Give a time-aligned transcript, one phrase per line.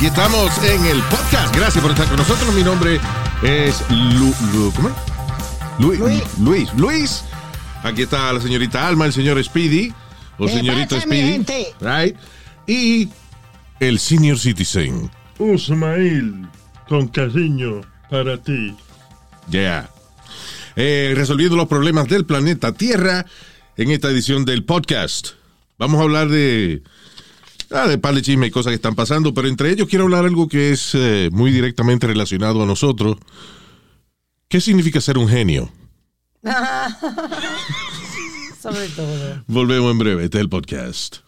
[0.00, 1.54] Aquí estamos en el podcast.
[1.54, 2.54] Gracias por estar con nosotros.
[2.54, 2.98] Mi nombre
[3.42, 4.90] es Lu, Lu- ¿cómo?
[5.78, 6.22] Luis, Luis.
[6.38, 6.72] Luis.
[6.72, 7.24] Luis.
[7.82, 9.92] Aquí está la señorita Alma, el señor Speedy.
[10.38, 11.66] O ¿Qué señorito pasa, mi Speedy.
[11.82, 12.16] Right.
[12.66, 13.10] Y
[13.78, 15.10] el senior citizen.
[15.38, 16.48] Usmail,
[16.88, 18.74] con cariño para ti.
[19.50, 19.90] Yeah.
[20.76, 23.26] Eh, resolviendo los problemas del planeta Tierra
[23.76, 25.32] en esta edición del podcast.
[25.76, 26.82] Vamos a hablar de,
[27.70, 30.24] ah, de par de chisme y cosas que están pasando, pero entre ellos quiero hablar
[30.24, 33.16] algo que es eh, muy directamente relacionado a nosotros.
[34.48, 35.70] ¿Qué significa ser un genio?
[38.60, 39.42] Sobre todo.
[39.46, 40.24] Volvemos en breve.
[40.24, 41.18] Este es el podcast.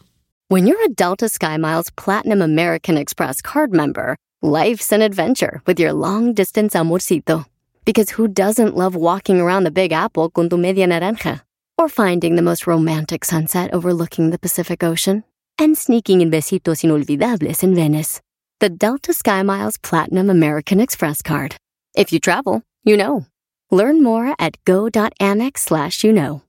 [0.49, 5.95] When you're a Delta SkyMiles Platinum American Express card member, life's an adventure with your
[5.95, 7.47] long distance amorcito.
[7.85, 11.43] Because who doesn't love walking around the Big Apple con tu media naranja?
[11.79, 15.25] Or finding the most romantic sunset overlooking the Pacific Ocean?
[15.63, 18.21] And sneaking in besitos inolvidables in Venice.
[18.59, 21.55] The Delta SkyMiles Platinum American Express card.
[21.95, 23.27] If you travel, you know.
[23.71, 26.43] Learn more at go.amex slash you know.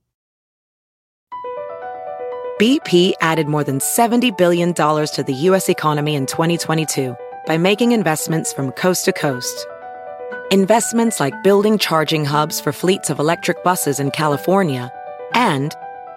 [2.60, 5.68] BP added more than $70 billion to the U.S.
[5.68, 9.68] economy in 2022 by making investments from coast to coast.
[10.50, 14.92] Investments like building charging hubs for fleets of electric buses in California
[15.34, 15.72] and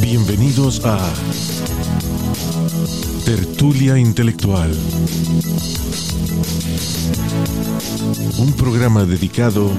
[0.00, 0.98] Bienvenidos a
[3.24, 4.70] Tertulia Intelectual.
[8.38, 9.70] Un programa dedicado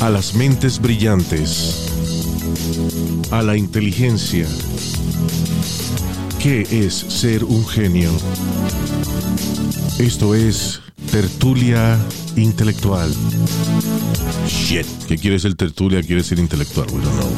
[0.00, 1.90] a las mentes brillantes,
[3.30, 4.46] a la inteligencia.
[6.38, 8.10] ¿Qué es ser un genio?
[9.98, 11.98] Esto es Tertulia
[12.36, 13.10] Intelectual.
[14.46, 14.86] Shit.
[15.08, 16.02] ¿Qué quiere ser tertulia?
[16.02, 16.86] Quiere ser intelectual.
[16.92, 17.30] We don't know.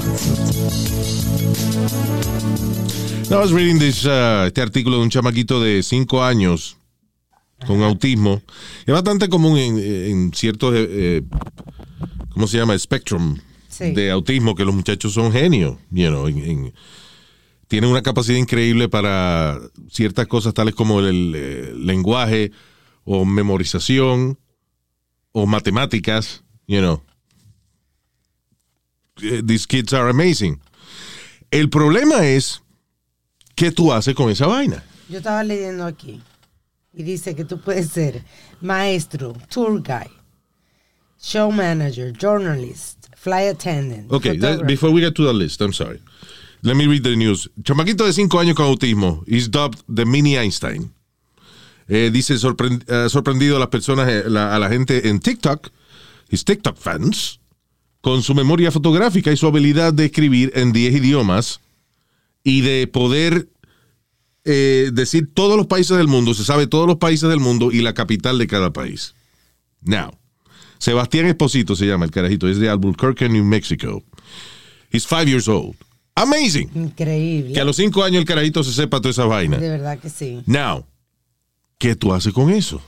[3.30, 6.76] No, I was reading this, uh, este artículo de un chamaquito de 5 años
[7.66, 8.42] con autismo.
[8.86, 11.22] Es bastante común en, en ciertos, eh, eh,
[12.30, 12.76] ¿cómo se llama?
[12.78, 13.38] Spectrum
[13.68, 13.92] Sí.
[13.92, 15.76] de autismo, que los muchachos son genios.
[15.90, 16.72] You know, en- en-
[17.68, 19.58] tienen una capacidad increíble para
[19.90, 22.50] ciertas cosas tales como el, eh, lenguaje
[23.12, 24.38] o memorización
[25.32, 27.02] o matemáticas, you know.
[29.22, 30.60] Eh, These kids are amazing.
[31.50, 32.60] El problema es
[33.56, 34.84] qué tú haces con esa vaina.
[35.08, 36.20] Yo estaba leyendo aquí
[36.94, 38.22] y dice que tú puedes ser
[38.60, 40.10] maestro, tour guide,
[41.20, 44.10] show manager, journalist, flight attendant.
[44.12, 46.00] Okay, that- before we get to the list, I'm sorry.
[46.62, 47.48] Let me read the news.
[47.64, 50.92] Chamaquito de 5 años con autismo is dubbed the mini Einstein.
[51.92, 55.68] Eh, dice sorprend- eh, sorprendido a las personas, eh, la- a la gente en TikTok,
[56.30, 57.40] his TikTok fans,
[58.00, 61.60] con su memoria fotográfica y su habilidad de escribir en 10 idiomas
[62.44, 63.48] y de poder
[64.46, 67.82] eh, decir todos los países del mundo, se sabe todos los países del mundo y
[67.82, 69.14] la capital de cada país.
[69.82, 70.12] Now,
[70.78, 74.02] Sebastián Esposito se llama el carajito, es de Albuquerque, New Mexico.
[74.90, 75.76] He's five years old.
[76.14, 76.70] Amazing.
[76.74, 77.52] Increíble.
[77.52, 79.58] Que a los cinco años el carajito se sepa toda esa vaina.
[79.58, 80.40] De verdad que sí.
[80.46, 80.86] Now,
[81.80, 82.80] ¿qué tú haces con eso?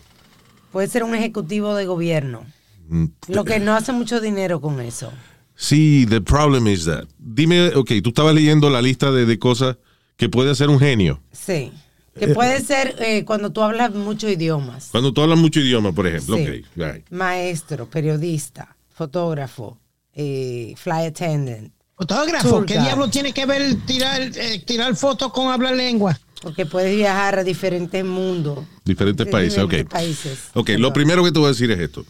[0.70, 2.44] Puede ser un ejecutivo de gobierno.
[2.88, 5.10] Mm, Lo que no hace mucho dinero con eso.
[5.56, 7.06] Sí, the problem is that.
[7.18, 9.76] Dime, ok, tú estabas leyendo la lista de, de cosas
[10.16, 11.20] que puede hacer un genio.
[11.32, 11.72] Sí.
[12.18, 14.88] Que puede ser eh, cuando tú hablas muchos idiomas.
[14.92, 16.36] Cuando tú hablas mucho idioma, por ejemplo.
[16.36, 16.42] Sí.
[16.42, 17.10] Ok, right.
[17.10, 19.78] Maestro, periodista, fotógrafo,
[20.12, 21.72] eh, flight attendant.
[21.96, 26.18] Fotógrafo, ¿qué diablo tiene que ver tirar, eh, tirar fotos con hablar lengua?
[26.42, 28.66] Porque puedes viajar a diferentes mundos.
[28.84, 29.70] Diferentes países, ok.
[29.70, 30.38] diferentes países.
[30.54, 30.82] Ok, Perdón.
[30.82, 32.04] lo primero que te voy a decir es esto.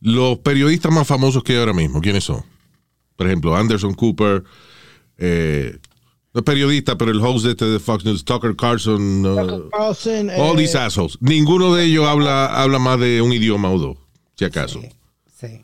[0.00, 2.42] Los periodistas más famosos que hay ahora mismo, ¿quiénes son?
[3.16, 4.44] Por ejemplo, Anderson Cooper,
[5.18, 5.78] eh,
[6.34, 10.30] no es periodista, pero el host de, este de Fox News, Tucker Carlson, uh, Carlson,
[10.30, 11.18] all eh, these assholes.
[11.20, 13.98] Ninguno de ellos habla, habla más de un idioma o dos,
[14.34, 14.80] si acaso.
[15.38, 15.62] Sí.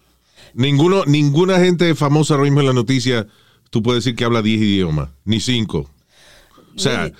[0.55, 3.27] Ninguno, ninguna gente famosa ahora mismo en la noticia,
[3.71, 5.89] tú puedes decir que habla 10 idiomas, ni 5.
[6.79, 7.13] O sea,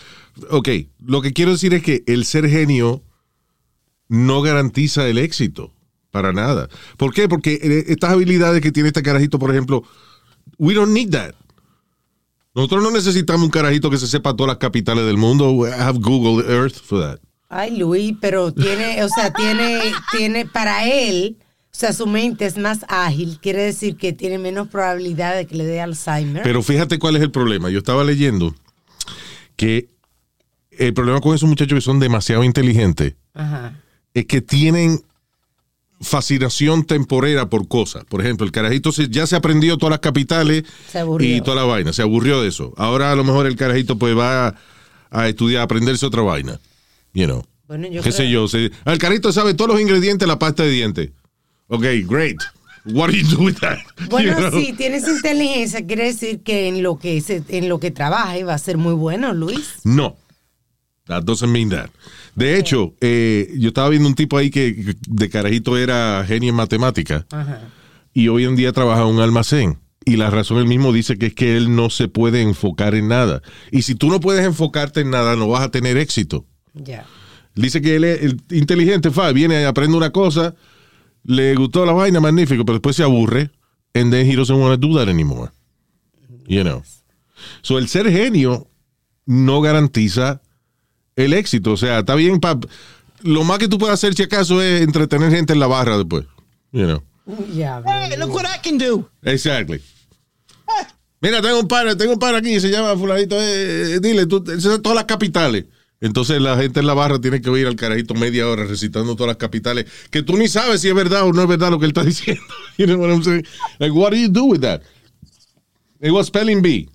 [0.51, 0.69] ok,
[1.05, 3.03] lo que quiero decir es que el ser genio
[4.09, 5.73] no garantiza el éxito,
[6.13, 6.69] para nada.
[6.97, 7.29] ¿Por qué?
[7.29, 9.83] Porque eh, estas habilidades que tiene este carajito, por ejemplo,
[10.59, 11.35] we don't need that.
[12.55, 15.67] Nosotros no necesitamos un carajito que se sepa todas las capitales del mundo.
[15.67, 17.19] I have Google Earth for that.
[17.49, 19.81] Ay, Luis, pero tiene, o sea, tiene,
[20.13, 24.69] tiene, para él, o sea, su mente es más ágil, quiere decir que tiene menos
[24.69, 26.43] probabilidad de que le dé Alzheimer.
[26.43, 27.71] Pero fíjate cuál es el problema.
[27.71, 28.55] Yo estaba leyendo
[29.59, 29.89] que
[30.71, 33.75] el problema con esos muchachos que son demasiado inteligentes Ajá.
[34.15, 35.03] es que tienen
[36.01, 38.05] fascinación temporera por cosas.
[38.05, 40.63] Por ejemplo, el carajito se- ya se aprendió todas las capitales
[41.21, 42.73] y toda la vaina, se aburrió de eso.
[42.77, 44.55] Ahora a lo mejor el carajito pues va a,
[45.11, 46.61] a estudiar, a aprenderse otra vaina.
[47.15, 47.45] You know.
[47.67, 48.47] Bueno, yo ¿Qué sé yo?
[48.47, 51.11] se- el carajito sabe todos los ingredientes de la pasta de dientes.
[51.67, 52.37] Ok, great.
[52.93, 53.79] What do you do with that?
[54.09, 54.61] Bueno, You know?
[54.61, 58.55] si tienes inteligencia, quiere decir que en lo que se, en lo que trabaja va
[58.55, 59.75] a ser muy bueno, Luis.
[59.85, 60.17] No.
[61.07, 61.91] That doesn't mean that.
[62.35, 66.57] De hecho, eh, yo estaba viendo un tipo ahí que de carajito era genio en
[66.57, 67.27] matemática
[68.13, 69.79] y hoy en día trabaja en un almacén.
[70.05, 73.09] Y la razón él mismo dice que es que él no se puede enfocar en
[73.09, 73.43] nada.
[73.73, 76.47] Y si tú no puedes enfocarte en nada, no vas a tener éxito.
[76.75, 77.05] Ya.
[77.55, 80.55] Dice que él es el inteligente, fa, viene, aprende una cosa,
[81.29, 83.51] le gustó la vaina, magnífico, pero después se aburre,
[83.95, 85.51] and then he doesn't want to do that anymore.
[86.47, 86.83] You know.
[87.61, 88.67] So, el ser genio
[89.27, 90.41] no garantiza
[91.17, 91.73] el éxito.
[91.73, 92.59] O sea, está bien, pa,
[93.23, 96.25] lo más que tú puedes hacer, si acaso, es entretener gente en la barra después.
[96.73, 97.03] You know.
[97.55, 97.83] Ya.
[97.85, 99.07] Hey, look what I can do.
[99.23, 99.83] Exactly.
[101.21, 104.43] Mira, tengo un par, tengo un par aquí, se llama fulanito, eh, eh, dile, tú,
[104.47, 105.67] se sabe todas las capitales.
[106.01, 109.29] Entonces la gente en la barra tiene que oír al carajito media hora recitando todas
[109.29, 111.87] las capitales, que tú ni sabes si es verdad o no es verdad lo que
[111.87, 112.43] él está diciendo.
[112.77, 113.47] You know what I'm saying?
[113.79, 114.83] Like, what do you do with that?
[116.01, 116.89] It was spelling bee.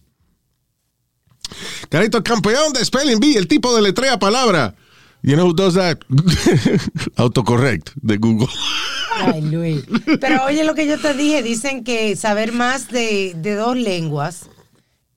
[1.90, 4.76] Carajito, campeón de spelling bee, el tipo de letrea palabra.
[5.22, 6.00] You know who does that?
[7.16, 8.48] Autocorrect de Google.
[9.16, 9.84] Ay, Luis.
[10.20, 14.50] Pero oye lo que yo te dije, dicen que saber más de dos lenguas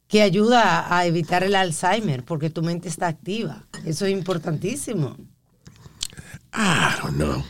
[0.08, 3.66] que ayuda a evitar el Alzheimer, porque tu mente está activa.
[3.84, 5.16] Eso es importantísimo.
[6.54, 7.44] I don't know.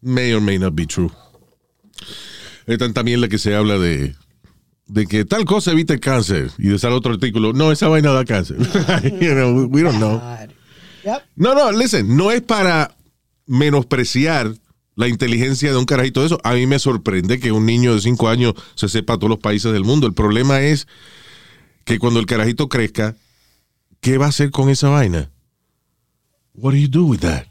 [0.00, 1.10] May or may not be true.
[2.66, 4.14] Es tanta mierda que se habla de,
[4.86, 6.50] de que tal cosa evita el cáncer.
[6.58, 7.52] Y de sale otro artículo.
[7.52, 8.58] No, esa vaina da cáncer.
[9.20, 10.20] you know, we don't know.
[11.04, 11.22] Yep.
[11.36, 12.94] No, no, listen, no es para
[13.46, 14.54] menospreciar
[14.94, 16.40] la inteligencia de un carajito de eso.
[16.44, 19.72] A mí me sorprende que un niño de 5 años se sepa todos los países
[19.72, 20.06] del mundo.
[20.06, 20.86] El problema es
[21.88, 23.16] que cuando el carajito crezca,
[24.02, 25.30] ¿qué va a hacer con esa vaina?
[26.52, 27.46] What do you do with that?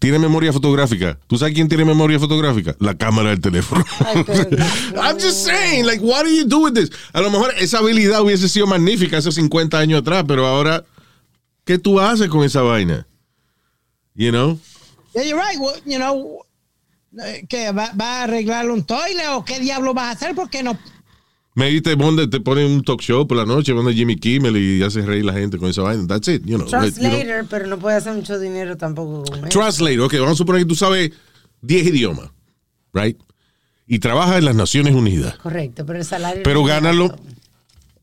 [0.00, 1.16] Tiene memoria fotográfica.
[1.28, 2.74] ¿Tú sabes quién tiene memoria fotográfica?
[2.80, 3.84] La cámara del teléfono.
[4.04, 4.24] Ay,
[5.00, 6.90] I'm just saying, like, what do you do with this?
[7.12, 10.84] A lo mejor esa habilidad hubiese sido magnífica hace 50 años atrás, pero ahora,
[11.64, 13.06] ¿qué tú haces con esa vaina?
[14.14, 14.58] You know?
[15.14, 15.60] Yeah, you're right.
[15.60, 16.44] Well, you know,
[17.24, 17.70] eh, ¿qué?
[17.70, 20.34] ¿Va, va a arreglar un toile o qué diablo vas a hacer?
[20.34, 20.76] Porque no.
[21.56, 24.82] Maybe te, pone- te ponen un talk show por la noche, pone Jimmy Kimmel y
[24.82, 26.06] hace reír la gente con esa vaina.
[26.06, 26.68] That's it, you know.
[26.70, 27.10] Like, you know.
[27.10, 29.48] Translator, pero no puede hacer mucho dinero tampoco con eso.
[29.48, 31.12] Translate, ok, vamos a suponer que tú sabes
[31.62, 32.30] 10 idiomas,
[32.92, 33.18] right?
[33.86, 35.36] Y trabajas en las Naciones Unidas.
[35.38, 36.42] Correcto, pero el salario.
[36.44, 37.04] Pero no gánalo.
[37.04, 37.18] alto.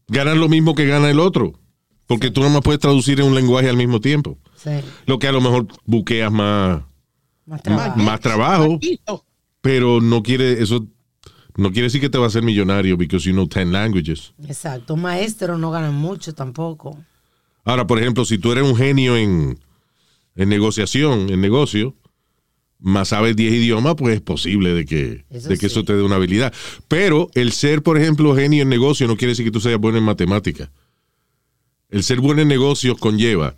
[0.08, 1.54] Ganas lo mismo que gana el otro.
[2.08, 4.38] Porque tú no más puedes traducir en un lenguaje al mismo tiempo.
[4.56, 4.72] Sí,
[5.06, 6.82] Lo que a lo mejor buqueas más,
[7.46, 7.98] más trabajo.
[8.00, 8.80] más trabajo,
[9.62, 10.88] pero no quiere eso
[11.56, 14.34] no quiere decir que te va a hacer millonario because you know 10 languages.
[14.48, 14.94] Exacto.
[14.96, 16.98] Un maestro no gana mucho tampoco.
[17.66, 19.58] Ahora, por ejemplo, si tú eres un genio en,
[20.36, 21.96] en negociación, en negocio,
[22.80, 25.66] más sabes 10 idiomas, pues es posible de que, Eso de que sí.
[25.68, 26.54] eso te dé una habilidad.
[26.88, 29.98] Pero el ser, por ejemplo, genio en negocio no quiere decir que tú seas bueno
[29.98, 30.70] en matemáticas.
[31.90, 33.56] El ser bueno en negocios conlleva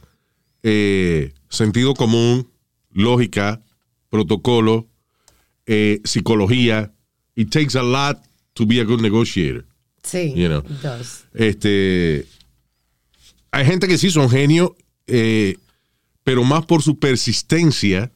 [0.61, 2.49] eh, sentido común,
[2.91, 3.61] lógica,
[4.09, 4.87] protocolo,
[5.65, 6.91] eh, psicología.
[7.35, 8.17] It takes a lot
[8.53, 9.65] to be a good negotiator.
[10.03, 10.59] Sí, You know.
[10.59, 11.25] it does.
[11.33, 12.25] Este,
[13.51, 14.69] hay gente que sí son genios,
[15.07, 15.57] eh,
[16.23, 18.11] pero más por su persistencia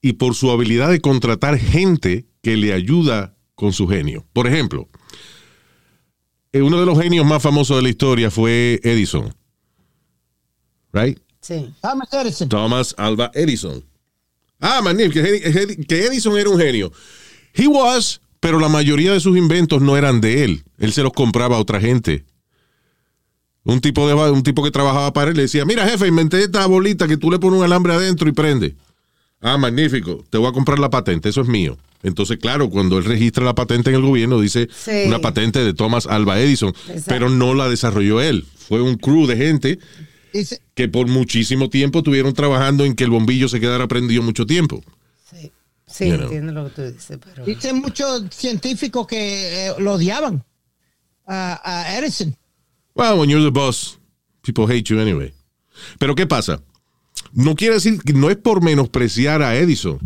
[0.00, 4.24] y por su habilidad de contratar gente que le ayuda con su genio.
[4.32, 4.88] Por ejemplo,
[6.52, 9.34] eh, uno de los genios más famosos de la historia fue Edison.
[10.92, 11.18] Right?
[11.40, 11.72] Sí.
[11.82, 12.48] Thomas Edison.
[12.48, 13.84] Thomas Alva Edison.
[14.60, 16.92] Ah, magnífico, que que Edison era un genio.
[17.54, 20.64] He was, pero la mayoría de sus inventos no eran de él.
[20.78, 22.24] Él se los compraba a otra gente.
[23.62, 26.64] Un tipo, de, un tipo que trabajaba para él le decía, mira jefe, inventé esta
[26.66, 28.74] bolita que tú le pones un alambre adentro y prende.
[29.42, 31.76] Ah, magnífico, te voy a comprar la patente, eso es mío.
[32.02, 35.02] Entonces, claro, cuando él registra la patente en el gobierno, dice Sí.
[35.06, 37.04] una patente de Thomas Alva Edison, Exacto.
[37.08, 38.46] pero no la desarrolló él.
[38.56, 39.78] Fue un crew de gente
[40.74, 44.82] que por muchísimo tiempo estuvieron trabajando en que el bombillo se quedara prendido mucho tiempo.
[45.30, 45.50] Sí,
[45.92, 46.24] sí You know.
[46.24, 47.44] entiendo lo que tú dices, pero...
[47.44, 50.44] dicen muchos científicos que eh, lo odiaban
[51.26, 52.36] a, a Edison.
[52.94, 53.98] Well, when you're the boss,
[54.42, 55.32] people hate you anyway.
[55.98, 56.60] Pero ¿qué pasa?
[57.32, 59.98] No quiere decir que no es por menospreciar a Edison.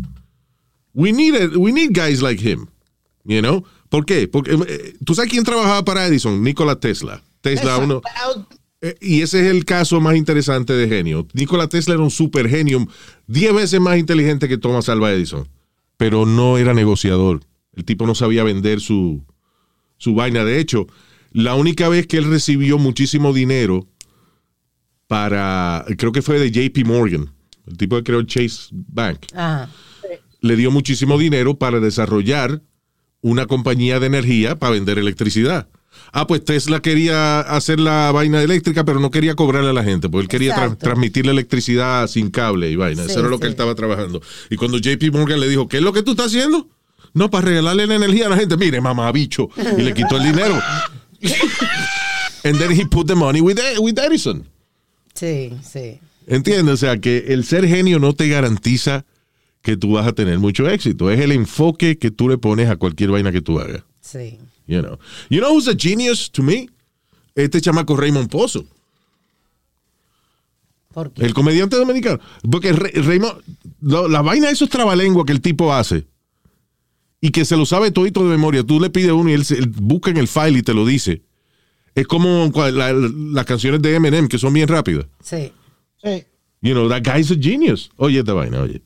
[0.93, 2.67] We need, a- we need guys like him.
[3.25, 3.63] You know?
[3.89, 4.27] ¿Por qué?
[4.27, 7.21] Porque eh, tú sabes quién trabajaba para Edison, Nikola Tesla.
[7.41, 8.01] Tesla Esa- uno
[8.81, 11.27] eh, y ese es el caso más interesante de genio.
[11.33, 12.87] Nikola Tesla era un super genio,
[13.27, 15.47] 10 veces más inteligente que Thomas Alva Edison,
[15.97, 17.41] pero no era negociador.
[17.73, 19.23] El tipo no sabía vender su,
[19.97, 20.43] su vaina.
[20.43, 20.87] De hecho,
[21.31, 23.87] la única vez que él recibió muchísimo dinero
[25.07, 27.29] para, creo que fue de JP Morgan,
[27.67, 29.69] el tipo que creó Chase Bank, Ajá.
[30.41, 32.61] le dio muchísimo dinero para desarrollar
[33.21, 35.67] una compañía de energía para vender electricidad.
[36.11, 40.07] Ah, pues Tesla quería hacer la vaina eléctrica, pero no quería cobrarle a la gente,
[40.09, 43.03] porque él quería tra- transmitir la electricidad sin cable y vaina.
[43.03, 44.21] Sí, Eso era lo que él estaba trabajando.
[44.49, 46.69] Y cuando JP Morgan le dijo, ¿qué es lo que tú estás haciendo?
[47.13, 48.55] No, para regalarle la energía a la gente.
[48.57, 49.49] Mire, mamá, bicho.
[49.77, 50.57] Y le quitó el dinero.
[52.43, 54.45] And then he put the money with, with Edison.
[55.13, 55.99] Sí, sí.
[56.27, 56.73] ¿Entiendes?
[56.73, 59.05] O sea, que el ser genio no te garantiza
[59.61, 61.09] que tú vas a tener mucho éxito.
[61.09, 63.81] Es el enfoque que tú le pones a cualquier vaina que tú hagas.
[64.01, 64.37] Sí.
[64.67, 64.99] You know.
[65.29, 66.69] You know who's a genius to me?
[67.35, 68.65] Este chamaco Raymond Pozo,
[70.93, 71.25] ¿Por qué?
[71.25, 72.19] el comediante dominicano.
[72.49, 73.41] Porque Raymond,
[73.81, 76.05] lo- la vaina de esos trabalengua que el tipo hace
[77.19, 78.63] y que se lo sabe todito de memoria.
[78.63, 80.85] Tú le pides uno y él, se- él busca en el file y te lo
[80.85, 81.21] dice.
[81.93, 85.05] Es como la- las canciones de Eminem que son bien rápidas.
[85.21, 85.51] Sí.
[86.01, 86.23] Sí.
[86.61, 87.89] You know, that guy's a genius.
[87.97, 88.81] Oye esta vaina, oye.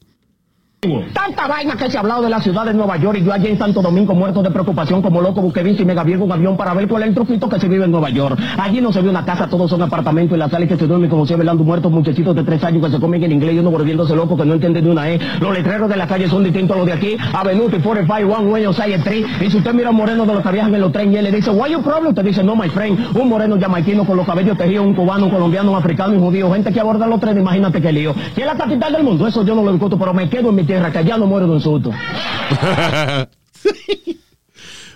[0.81, 3.47] Tanta vaina que se ha hablado de la ciudad de Nueva York y yo allí
[3.47, 6.55] en Santo Domingo muerto de preocupación como loco busqué bici y me gavié un avión
[6.55, 8.39] para ver cuál es el truquito que se vive en Nueva York.
[8.57, 11.09] Allí no se ve una casa, todos son apartamentos y la sala que se duerme
[11.09, 13.71] como si velando muertos muchachitos de tres años que se comen en inglés y uno
[13.71, 15.19] volviéndose loco que no entiende de una E.
[15.41, 17.17] Los letreros de la calle son distintos a los de aquí.
[17.33, 19.25] Avenue 45, One Way, Osaya Street.
[19.41, 21.17] Y si usted mira a un moreno de los que viajan en los trenes y
[21.17, 22.11] él le dice, why you problem?
[22.11, 23.17] Usted dice, no, my friend.
[23.17, 26.49] Un moreno jamaiquino con los cabellos tejidos, un cubano, un colombiano, un africano, un judío.
[26.53, 28.13] Gente que aborda los trenes, imagínate qué lío.
[28.33, 29.27] ¿Quién es la capital del mundo?
[29.27, 31.61] Eso yo no lo discuto, pero me quedo en mi tierra, no muero de un
[31.61, 31.91] susto.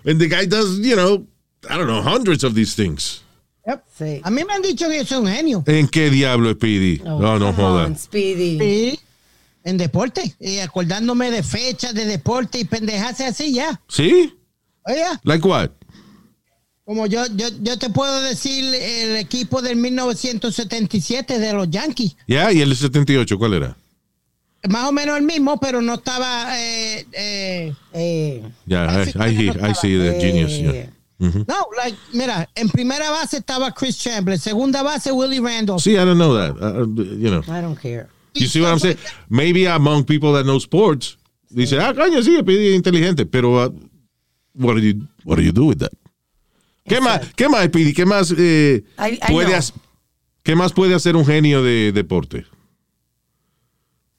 [0.05, 1.25] And the guy does, you know,
[1.69, 3.21] I don't know, hundreds of these things.
[3.65, 3.83] Yep.
[3.97, 4.21] Sí.
[4.23, 5.63] A mí me han dicho que yo soy un genio.
[5.65, 7.01] ¿En qué diablo, Speedy?
[7.05, 7.85] Oh, no, no come joda.
[7.85, 8.59] on, Speedy.
[8.59, 8.99] Sí.
[9.63, 10.35] En deporte.
[10.39, 13.81] Y acordándome de fechas de deporte y pendejase así ya.
[13.87, 14.33] ¿Sí?
[14.85, 15.69] Oye, Like what?
[16.85, 22.17] como yo, yo, yo te puedo decir el equipo del 1977 de los Yankees.
[22.27, 23.77] Ya, ¿y el 78 cuál era?
[24.69, 26.57] Más o menos el mismo, pero no estaba.
[26.59, 30.51] eh, eh, Eh, Ya, I, I, I, I see the genius.
[30.57, 30.87] yeah.
[31.19, 35.81] no, like, mira, en primera base estaba Chris Chambliss, segunda base Willie Randolph.
[35.81, 36.55] Sí, I don't know that.
[36.61, 36.85] Uh,
[37.17, 37.41] you know.
[37.47, 38.07] I don't care.
[38.35, 38.97] You see what I'm saying?
[39.29, 41.17] Maybe among people that know sports,
[41.49, 43.69] dice, ah, coño, sí, es inteligente, pero uh,
[44.55, 45.91] what, do you, what do you do with that?
[46.87, 47.93] ¿Qué más, ¿Qué más, Speedy?
[47.93, 49.59] ¿Qué más, eh, I- puede know.
[49.59, 49.73] hac-
[50.41, 52.45] ¿Qué más puede hacer un genio de deporte?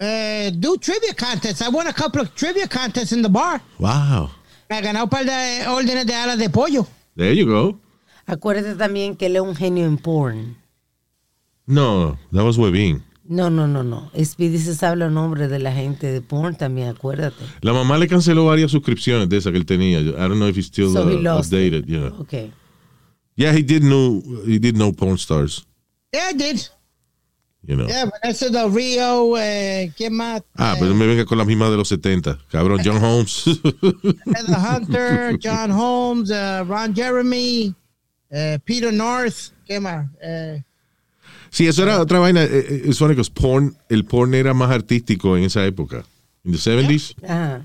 [0.00, 1.60] Eh, do trivia contests.
[1.62, 3.60] I won a couple of trivia contests in the bar.
[3.78, 4.30] Wow.
[4.68, 6.86] Me he ganado un par de órdenes de alas de pollo.
[7.16, 7.78] There you go.
[8.26, 10.56] Acuérdate también que él es un genio en porn.
[11.66, 13.02] No, that was Webin.
[13.26, 14.10] No, no, no, no.
[14.22, 17.42] Speedy se sabe los nombres de la gente de porn también, acuérdate.
[17.62, 20.00] La mamá le canceló varias suscripciones de esas que él tenía.
[20.00, 21.72] I don't know if he's still So he uh, lost it.
[21.72, 21.86] updated.
[21.86, 22.20] You know.
[22.20, 22.50] Ok.
[23.36, 25.64] Yeah, he did know he did know porn stars.
[26.12, 26.68] Yeah, I did.
[27.66, 27.86] You know.
[27.86, 30.42] Yeah, Vanessa del Rio, eh, ¿quién más?
[30.54, 32.38] Ah, Eh, pero no me venga con la misma de los 70.
[32.50, 33.44] Cabrón, John Holmes.
[34.26, 37.74] Heather Hunter, John Holmes, eh, Ron Jeremy,
[38.30, 40.10] eh, Peter North, ¿qué más?
[40.22, 40.62] Eh,
[41.50, 42.46] sí, eso era otra vaina.
[42.92, 46.04] Sonic, porn, el porn era más artístico en esa época.
[46.44, 47.64] En the 70s, Ajá.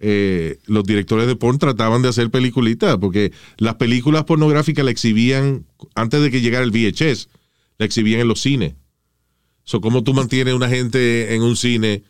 [0.00, 5.64] eh, los directores de porn trataban de hacer peliculitas porque las películas pornográficas la exhibían
[5.94, 7.28] antes de que llegara el VHS,
[7.78, 8.74] la exhibían en los cines.
[9.68, 12.02] So, ¿Cómo tú mantienes una gente en un cine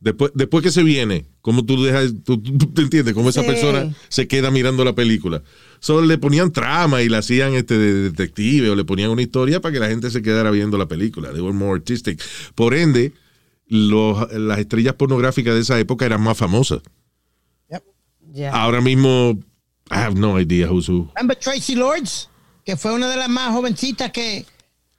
[0.00, 1.26] después, después que se viene?
[1.42, 3.12] ¿Cómo tú dejas, tú, tú- tú entiendes?
[3.12, 3.48] ¿Cómo esa Sí.
[3.48, 5.42] persona se queda mirando la película?
[5.78, 9.60] So, le ponían trama y la hacían este de detective o le ponían una historia
[9.60, 11.32] para que la gente se quedara viendo la película.
[11.32, 12.18] They were more artistic.
[12.54, 13.12] Por ende,
[13.66, 16.80] los- las estrellas pornográficas de esa época eran más famosas.
[18.32, 18.50] Ya.
[18.54, 19.38] Ahora mismo,
[19.90, 21.10] I have no idea who's who.
[21.14, 22.30] remember Tracy Lords,
[22.64, 24.46] que fue una de las más jovencitas que,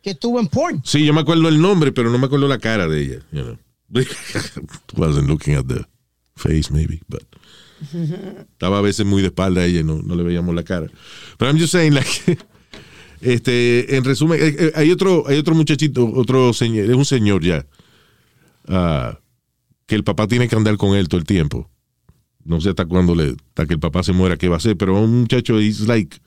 [0.03, 0.81] que estuvo en porn.
[0.83, 3.19] Sí, yo me acuerdo el nombre, pero no me acuerdo la cara de ella.
[3.31, 3.57] You know.
[4.97, 5.85] Wasn't looking at the
[6.35, 7.23] face, maybe, but
[8.53, 10.87] Estaba a veces muy de espalda a ella y no, no le veíamos la cara.
[11.37, 12.09] Pero I'm just saying, like,
[13.21, 17.43] este, en resumen, eh, eh, hay otro, hay otro muchachito, otro señor, es un señor
[17.43, 17.65] ya,
[18.67, 19.19] ah,
[19.85, 21.69] que el papá tiene que andar con él todo el tiempo.
[22.45, 24.75] No sé hasta cuándo le, hasta que el papá se muera, qué va a hacer,
[24.77, 26.17] pero un muchacho, he's like,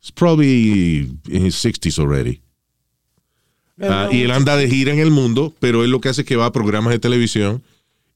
[0.00, 2.42] it's probably in his 60s already.
[3.80, 6.26] Ah, y él anda de gira en el mundo, pero él lo que hace es
[6.26, 7.62] que va a programas de televisión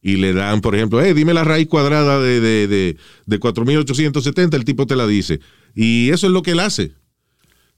[0.00, 2.97] y le dan, por ejemplo, eh, dime la raíz cuadrada de, de, de,
[3.27, 5.41] de 4.870, el tipo te la dice.
[5.75, 6.93] Y eso es lo que él hace.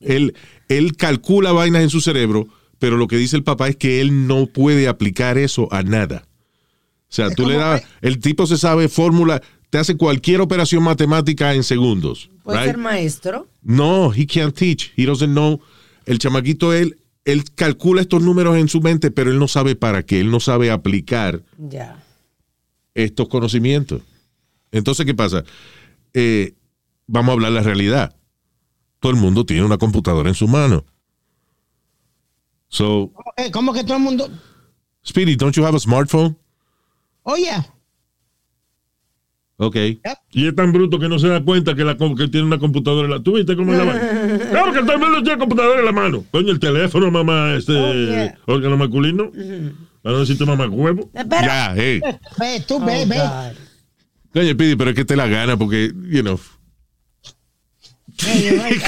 [0.01, 0.35] Él,
[0.69, 4.27] él calcula vainas en su cerebro, pero lo que dice el papá es que él
[4.27, 6.27] no puede aplicar eso a nada.
[7.11, 11.55] O sea, tú le das, el tipo se sabe fórmula, te hace cualquier operación matemática
[11.55, 12.31] en segundos.
[12.45, 12.69] Puede right?
[12.69, 13.49] ser maestro.
[13.63, 14.93] No, he can't teach.
[14.97, 15.61] He doesn't know.
[16.07, 20.05] El chamaquito, él, él calcula estos números en su mente, pero él no sabe para
[20.05, 20.21] qué.
[20.21, 21.43] Él no sabe aplicar
[22.95, 24.03] estos conocimientos.
[24.73, 25.45] Entonces, ¿qué pasa?
[26.15, 26.55] Eh,
[27.07, 28.17] vamos a hablar la realidad.
[29.01, 30.85] Todo el mundo tiene una computadora en su mano.
[32.69, 34.31] So, Eh, ¿Cómo que todo el mundo?
[35.07, 36.37] Speedy, don't you have a smartphone?
[37.23, 37.67] Oh, yeah.
[39.63, 40.01] Okay.
[40.33, 43.05] Y es tan bruto que no se da cuenta que, la, que tiene una computadora
[43.05, 43.23] en la...
[43.23, 44.01] ¿Tú viste cómo es la mano?
[44.51, 46.25] Claro que todo el mundo tiene computadora en la mano.
[46.31, 48.39] Coño, el teléfono, mamá, este yeah.
[48.47, 49.31] órgano masculino.
[50.01, 51.11] Para no decirte mamá huevo.
[51.13, 52.01] Pero, Ya, hey.
[52.39, 53.19] Ve, tú, Oh, ve, ve.
[53.19, 53.57] God.
[54.33, 56.41] Coño, Speedy, pero es que te la gana porque, you know.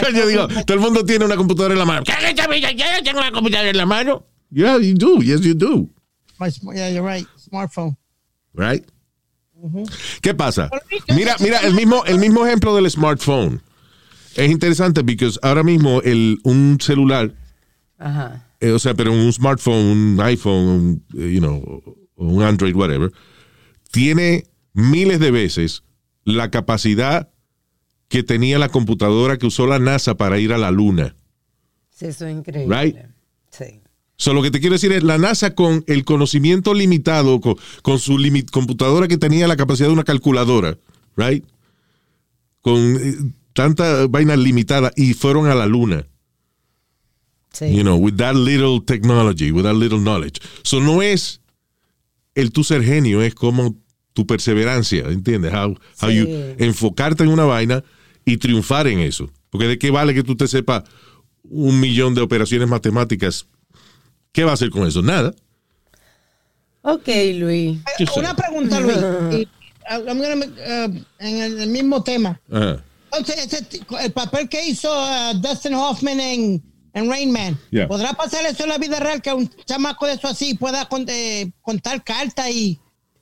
[0.00, 2.04] Coño, digo, todo el mundo tiene una computadora en la mano.
[2.04, 4.24] ¿Qué Yo tengo una computadora en la mano.
[4.50, 5.20] Yeah, you do.
[5.22, 5.90] Yes, you do.
[6.38, 7.26] My Yeah, you're right.
[7.36, 7.94] Smartphone.
[8.54, 8.86] Right?
[10.20, 10.70] ¿Qué pasa?
[11.14, 13.62] Mira, mira, el mismo, el mismo ejemplo del smartphone.
[14.34, 17.34] Es interesante porque ahora mismo el, un celular,
[17.98, 18.48] Ajá.
[18.60, 21.82] eh, o sea, pero un smartphone, un iPhone, un, you know,
[22.16, 23.12] un Android, whatever,
[23.90, 25.84] tiene miles de veces
[26.24, 27.28] la capacidad
[28.08, 31.14] que tenía la computadora que usó la NASA para ir a la Luna.
[31.90, 32.82] Sí, eso es increíble.
[32.82, 32.96] Right.
[33.50, 33.81] Sí.
[34.16, 37.98] So, lo que te quiero decir es, la NASA con el conocimiento limitado, con, con
[37.98, 40.78] su limi- computadora que tenía la capacidad de una calculadora,
[41.16, 41.44] right?
[42.60, 43.16] Con eh,
[43.52, 46.06] tanta vaina limitada y fueron a la luna,
[47.52, 47.66] Sí.
[47.74, 50.40] you know, with that little technology, with that little knowledge.
[50.62, 51.40] So, no es
[52.34, 53.76] el tu ser genio, es como
[54.14, 55.52] tu perseverancia, ¿entiendes?
[55.52, 56.16] How, how Sí.
[56.18, 56.26] you
[56.58, 57.82] enfocarte en una vaina
[58.24, 59.30] y triunfar en eso.
[59.50, 60.84] Porque de qué vale que tú te sepas
[61.42, 63.46] un millón de operaciones matemáticas.
[64.32, 65.02] ¿Qué va a hacer con eso?
[65.02, 65.34] Nada.
[66.82, 67.78] Ok, Luis.
[67.98, 68.96] Eh, Una pregunta, Luis.
[69.90, 72.40] Y, uh, uh, en el, mismo tema.
[72.50, 72.82] Ajá.
[73.12, 76.62] Entonces, ese el papel que hizo uh, Dustin Hoffman en,
[76.94, 77.88] en Rain Man, Yeah.
[77.88, 79.20] ¿podrá pasar eso en la vida real?
[79.20, 82.78] Que un chamaco de eso así pueda con- eh, contar cartas y.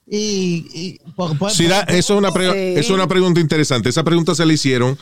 [0.07, 2.79] y, y por- por- Sí, da- eso es una, pre- Sí.
[2.81, 3.89] eso es una pregunta interesante.
[3.89, 4.97] Esa pregunta se le hicieron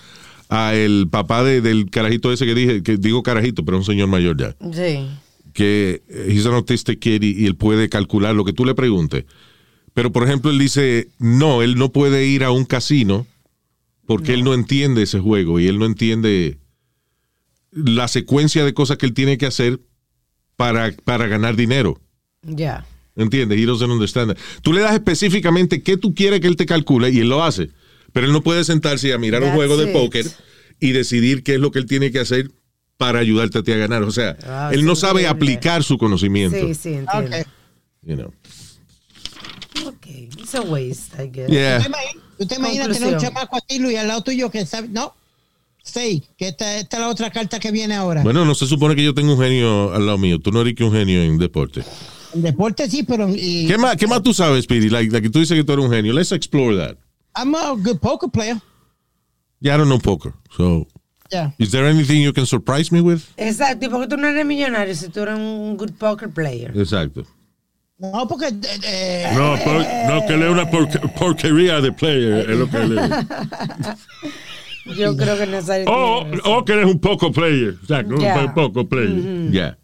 [0.48, 4.08] a el papá de- del carajito ese que dije, que digo carajito, pero un señor
[4.08, 5.06] mayor ya, Sí.
[5.58, 8.76] Que eh, he's an autistic kid y, y él puede calcular lo que tú le
[8.76, 9.24] preguntes.
[9.92, 13.26] Pero, por ejemplo, él dice, no, él no puede ir a un casino
[14.06, 16.60] porque él no entiende ese juego y él no entiende
[17.72, 19.80] la secuencia de cosas que él tiene que hacer
[20.54, 22.00] para, para ganar dinero.
[22.42, 22.86] Ya.
[23.16, 23.58] ¿Entiendes?
[23.58, 24.38] He doesn't understand that.
[24.62, 27.70] Tú le das específicamente qué tú quieres que él te calcule y él lo hace.
[28.12, 30.24] Pero él no puede sentarse a mirar un juego de póker
[30.78, 32.52] y decidir qué es lo que él tiene que hacer
[32.98, 34.02] para ayudarte a ti a ganar.
[34.02, 36.58] O sea, Ah, él no sabe aplicar su conocimiento.
[36.58, 37.36] Sí, sí, entiendo.
[37.38, 37.46] Ok.
[38.02, 38.32] You know.
[39.86, 40.06] Ok.
[40.06, 41.48] It's a waste, I guess.
[41.48, 41.78] Yeah.
[41.78, 44.66] ¿Tú te imaginas- ¿Tú te imaginas tener un chamaco así, Luis, al lado tuyo que
[44.66, 44.88] sabe?
[44.88, 45.14] No.
[45.82, 48.22] Sí, que esta, esta es la otra carta que viene ahora.
[48.22, 50.38] Bueno, no se supone que yo tengo un genio al lado mío.
[50.38, 51.82] Tú no eres que un genio en deporte.
[52.34, 53.28] En deporte sí, pero.
[53.34, 54.90] y- ¿Qué más, qué más tú sabes, Speedy?
[54.90, 56.12] Like, like que tú dices que tú eres un genio.
[56.12, 56.96] Let's explore that.
[57.36, 58.60] I'm a good poker player.
[59.60, 60.34] Yeah, I don't know poker.
[60.56, 60.86] So,
[61.30, 61.50] Yeah.
[61.58, 63.20] is there anything you can surprise me with?
[63.36, 63.84] Exacto.
[63.86, 66.72] ¿Y por qué tú no eres millonario si tú eres un good poker player?
[66.76, 67.24] Exacto.
[67.98, 68.46] No, porque.
[68.46, 69.74] eh, eh, No, por-
[70.14, 72.48] no, que él es una porque- porquería de player.
[72.50, 72.98] Es lo que él.
[74.96, 76.52] Yo creo que Nazario O, tiene razón.
[76.54, 77.74] o que eres un poco player.
[77.82, 79.50] O sea, que un poco player.
[79.50, 79.78] Yeah.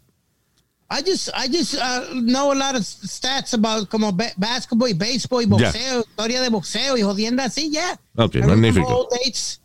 [0.89, 4.93] I just, I just uh, know a lot of stats about como ba- basketball y
[4.93, 7.99] béisbol y boxeo, historia de boxeo y jodienda así, ya.
[8.15, 9.09] Ok, I remember magnífico.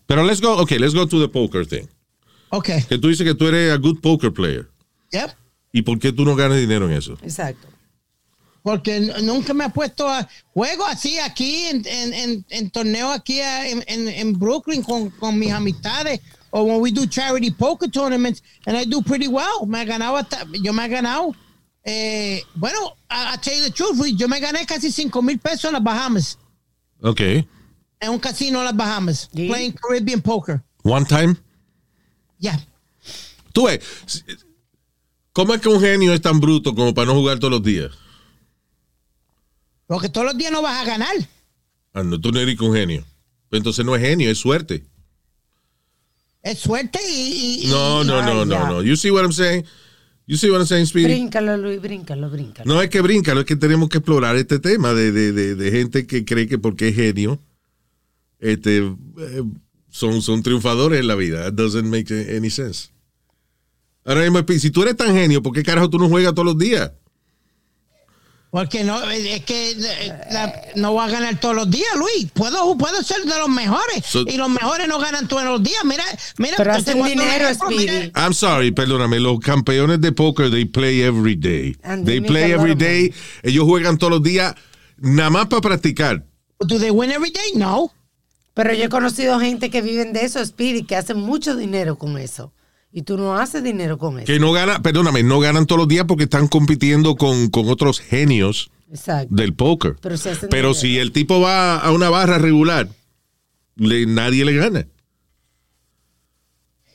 [0.07, 1.87] Pero let's go, okay, let's go to the poker thing.
[2.51, 2.83] Okay.
[2.89, 4.69] Que tú dices que tú eres a good poker player.
[5.13, 5.31] Yep.
[5.73, 7.19] ¿Y por qué tú no ganas dinero en eso?
[7.23, 7.69] Exacto.
[8.63, 13.41] Porque nunca me ha puesto a juego así aquí en, en, en, en torneo aquí
[13.41, 16.21] a- en, en, en Brooklyn con, con mis amistades
[16.53, 19.67] o when we do charity poker tournaments and I do pretty well.
[19.67, 21.35] Me ha ganado hasta, yo me he ganado.
[21.85, 25.65] Eh, bueno, a, a tell you the truth, yo me gané casi 5 mil pesos
[25.65, 26.39] en las Bahamas.
[27.03, 27.21] Ok.
[28.03, 29.47] en un casino en las Bahamas, ¿Sí?
[29.49, 30.63] playing Caribbean poker.
[30.83, 31.37] One time.
[32.39, 32.59] Ya.
[33.53, 33.81] Tú ves,
[35.33, 37.91] ¿cómo es que un genio es tan bruto como para no jugar todos los días?
[39.87, 41.15] Porque todos los días no vas a ganar.
[41.93, 43.05] Ah, no, tú no eres un genio.
[43.51, 44.87] Entonces no es genio, es suerte.
[46.43, 47.13] Es suerte y.
[47.13, 48.83] y- y- No, no, no, no, no.
[48.83, 49.65] You see what I'm saying?
[50.27, 51.07] You see what I'm saying, Speedy?
[51.09, 52.65] Bríncalo, Luis, bríncalo, bríncalo.
[52.73, 55.71] No es que brinca, es que tenemos que explorar este tema de, de, de, de
[55.73, 57.41] gente que cree que porque es genio,
[58.39, 59.43] este, eh,
[59.89, 61.43] son, son triunfadores en la vida.
[61.45, 62.91] That doesn't make any sense.
[64.05, 66.47] Ahora mismo, Speedy, si tú eres tan genio, ¿por qué carajo tú no juegas todos
[66.47, 66.93] los días?
[68.51, 72.29] Porque no, es que eh, la- no va a ganar todos los días, Luis.
[72.35, 74.05] Puedo, puedo ser de los mejores.
[74.05, 75.85] So- y los mejores no ganan todos los días.
[75.85, 76.03] Mira,
[76.39, 76.55] mira.
[76.57, 77.93] Pero hacen dinero, ejemplo, mira.
[77.93, 78.13] Speedy.
[78.17, 81.77] I'm sorry, perdóname, los campeones de póker, they play every day.
[81.85, 83.15] And They play every day.
[83.45, 84.55] Ellos juegan todos los días,
[84.97, 86.25] nada más para practicar.
[86.59, 87.53] Do they win every day?
[87.55, 87.93] No.
[88.53, 92.19] Pero yo he conocido gente que viven de eso, Speedy, que hacen mucho dinero con
[92.19, 92.53] eso.
[92.93, 94.27] Y tú no haces dinero con eso.
[94.27, 98.01] Que no ganan, perdóname, no ganan todos los días porque están compitiendo con, con otros
[98.01, 99.33] genios Exacto.
[99.35, 99.97] del póker.
[100.01, 100.75] Pero se hacen Pero dinero.
[100.81, 102.89] si el tipo va a una barra regular,
[103.77, 104.87] le- nadie le gana.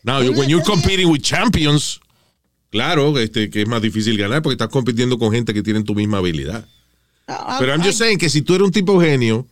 [0.04, 2.00] Now, when you're competing with champions,
[2.70, 5.96] claro, este, que es más difícil ganar porque estás compitiendo con gente que tienen tu
[5.96, 6.68] misma habilidad.
[7.60, 9.48] Pero I'm just saying que si tú eres un tipo genio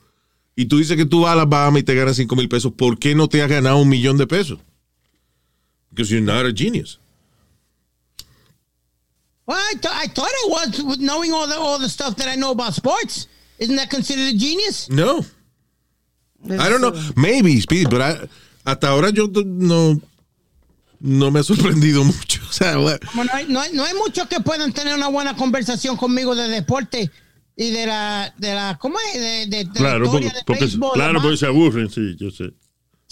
[0.55, 2.71] y tú dices que tú vas a las Bahamas y te ganas 5 mil pesos,
[2.73, 4.59] ¿por qué no te has ganado un millón de pesos?
[5.93, 6.97] Because you're not a genius.
[9.45, 12.27] Well, I, th- I thought it was with knowing all the all the stuff that
[12.29, 13.27] I know about sports.
[13.59, 14.89] Isn't that considered a genius?
[14.89, 15.23] No.
[16.49, 16.93] I don't know.
[17.15, 18.29] Maybe, Speedy, pero I-
[18.65, 19.99] hasta ahora yo no,
[20.99, 22.41] no me ha sorprendido mucho.
[22.53, 25.35] O sea, Como no, hay, no, hay, no hay muchos que puedan tener una buena
[25.35, 27.09] conversación conmigo de deporte
[27.55, 29.19] y de la, de la ¿cómo es?
[29.19, 32.15] De, de, de Claro, la porque, del porque- béisbol, claro, la porque se aburren, sí,
[32.19, 32.51] yo sé.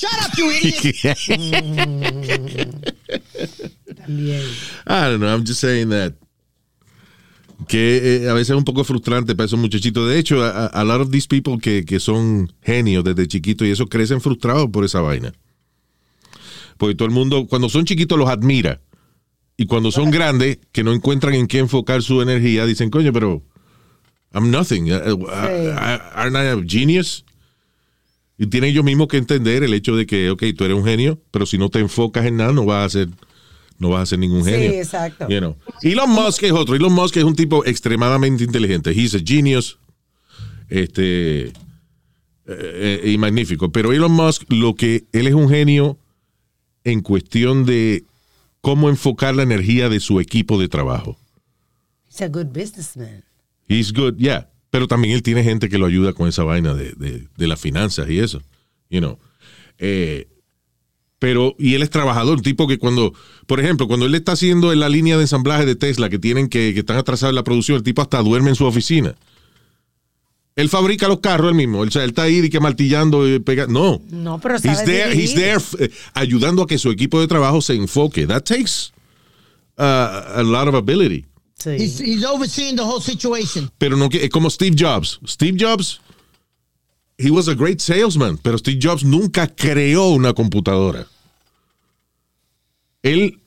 [0.02, 1.06] Shut up, you idiot.
[3.96, 4.42] También.
[4.88, 6.14] I don't know, I'm just saying that.
[7.68, 10.10] Que eh, a veces es un poco frustrante para esos muchachitos.
[10.10, 13.72] De hecho, a, a lot of these people que, que son genios desde chiquitos y
[13.72, 15.32] eso crecen frustrados por esa vaina.
[16.78, 18.82] Porque todo el mundo, cuando son chiquitos, los admira.
[19.58, 23.44] Y cuando son grandes, que no encuentran en qué enfocar su energía, dicen, coño, pero
[24.34, 24.92] I'm nothing.
[24.92, 27.24] Uh, uh, I- Aren't I a genius?
[28.42, 31.22] Y tienen ellos mismos que entender el hecho de que, ok, tú eres un genio,
[31.30, 33.10] pero si no te enfocas en nada, no vas a ser,
[33.78, 34.72] no vas a ser ningún Sí, genio.
[34.72, 35.30] exacto.
[35.30, 35.56] You know.
[35.84, 36.74] Elon Musk es otro.
[36.76, 38.90] Elon Musk es un tipo extremadamente inteligente.
[38.92, 39.78] He's a genius.
[40.70, 41.50] Este.
[41.50, 41.54] eh,
[42.48, 43.72] eh, y magnífico.
[43.72, 46.00] Pero Elon Musk, lo que él es un genio
[46.84, 48.06] en cuestión de
[48.62, 51.18] cómo enfocar la energía de su equipo de trabajo.
[52.10, 53.24] He's a good businessman.
[53.70, 54.50] He's good, yeah.
[54.72, 57.60] Pero también él tiene gente que lo ayuda con esa vaina de, de- de las
[57.62, 58.42] finanzas y eso.
[58.90, 59.20] You know.
[59.78, 60.28] Eh,
[61.20, 63.14] pero, y él es trabajador, un tipo que cuando,
[63.46, 66.48] por ejemplo, cuando él está haciendo en la línea de ensamblaje de Tesla que tienen
[66.50, 69.14] que, que están atrasados en la producción, el tipo hasta duerme en su oficina.
[70.56, 71.80] Él fabrica los carros él mismo.
[71.80, 73.68] O sea, él está ahí y que martillando y pega.
[73.68, 74.02] No.
[74.10, 77.62] No, pero sabe He's there, he's there eh, ayudando a que su equipo de trabajo
[77.62, 78.26] se enfoque.
[78.28, 78.92] That takes
[79.78, 81.26] uh, a lot of ability.
[81.64, 81.70] Sí.
[81.78, 83.70] He's, he's overseeing the whole situation.
[83.78, 85.20] pero no que- es como Steve Jobs.
[85.28, 86.00] Steve Jobs,
[87.18, 91.06] he was a great salesman, pero Steve Jobs nunca creó una computadora.
[93.04, 93.40] Él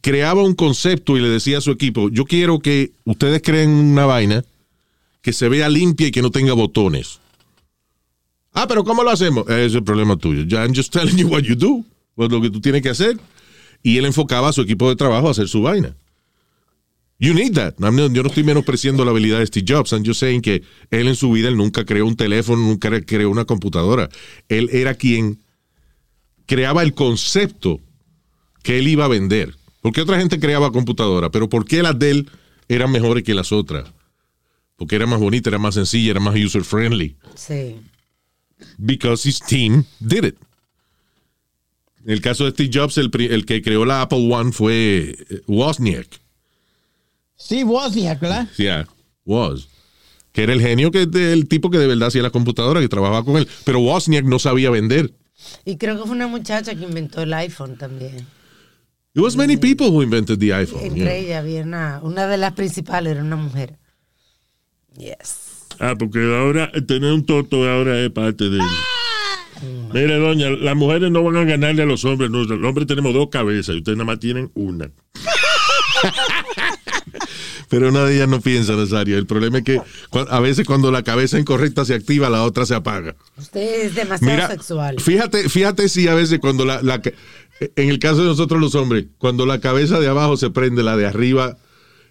[0.00, 4.06] creaba un concepto y le decía a su equipo, yo quiero que ustedes creen una
[4.06, 4.44] vaina
[5.20, 7.20] que se vea limpia y que no tenga botones.
[8.52, 9.44] Ah, pero ¿cómo lo hacemos?
[9.48, 10.42] Ese es el problema tuyo.
[10.58, 11.84] I'm just telling you what you do.
[12.16, 13.18] Pues lo que tú tienes que hacer.
[13.82, 15.96] Y él enfocaba a su equipo de trabajo a hacer su vaina.
[17.22, 17.74] You need that.
[17.78, 19.92] I'm not- yo no estoy menospreciando la habilidad de Steve Jobs.
[19.92, 23.30] I'm just saying que él en su vida él nunca creó un teléfono, nunca creó
[23.30, 24.08] una computadora.
[24.48, 25.38] Él era quien
[26.46, 27.78] creaba el concepto
[28.64, 29.54] que él iba a vender.
[29.82, 32.30] Porque otra gente creaba computadora, pero ¿por qué las de él
[32.68, 33.88] eran mejores que las otras?
[34.76, 37.14] Porque era más bonita, era más sencilla, era más user friendly.
[37.36, 37.76] Sí.
[38.78, 40.36] Because his team did it.
[42.04, 45.40] En el caso de Steve Jobs, el, el que creó la Apple One fue eh,
[45.46, 46.20] Wozniak.
[47.42, 48.48] Steve Wozniak, ¿verdad?
[48.56, 48.86] Yeah,
[49.24, 49.68] was.
[50.32, 53.24] Que era el genio, que el tipo que de verdad hacía la computadora, que trabajaba
[53.24, 53.48] con él.
[53.64, 55.12] Pero Wozniak no sabía vender.
[55.64, 58.26] Y creo que fue una muchacha que inventó el iPhone también.
[59.14, 60.80] It was many people who invented the iPhone.
[60.82, 61.12] Entre know.
[61.12, 63.78] ellas había una, una de las principales, era una mujer.
[64.96, 65.66] Yes.
[65.78, 68.58] Ah, porque ahora tener un toto ahora es parte de.
[69.92, 72.30] Mire, doña, las mujeres no van a ganarle a los hombres.
[72.30, 74.90] No, los hombres tenemos dos cabezas y ustedes nada más tienen una.
[77.72, 79.16] Pero una de ellas no piensa, Nazario.
[79.16, 79.80] El problema es que
[80.28, 83.16] a veces cuando la cabeza incorrecta se activa, la otra se apaga.
[83.38, 85.00] Usted es demasiado Mira, sexual.
[85.00, 86.80] fíjate, fíjate si a veces cuando la,
[87.76, 90.98] en el caso de nosotros los hombres, cuando la cabeza de abajo se prende, la
[90.98, 91.56] de arriba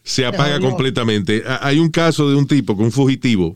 [0.03, 1.43] se apaga completamente.
[1.45, 3.55] Ha- Hay un caso de un tipo, con un fugitivo,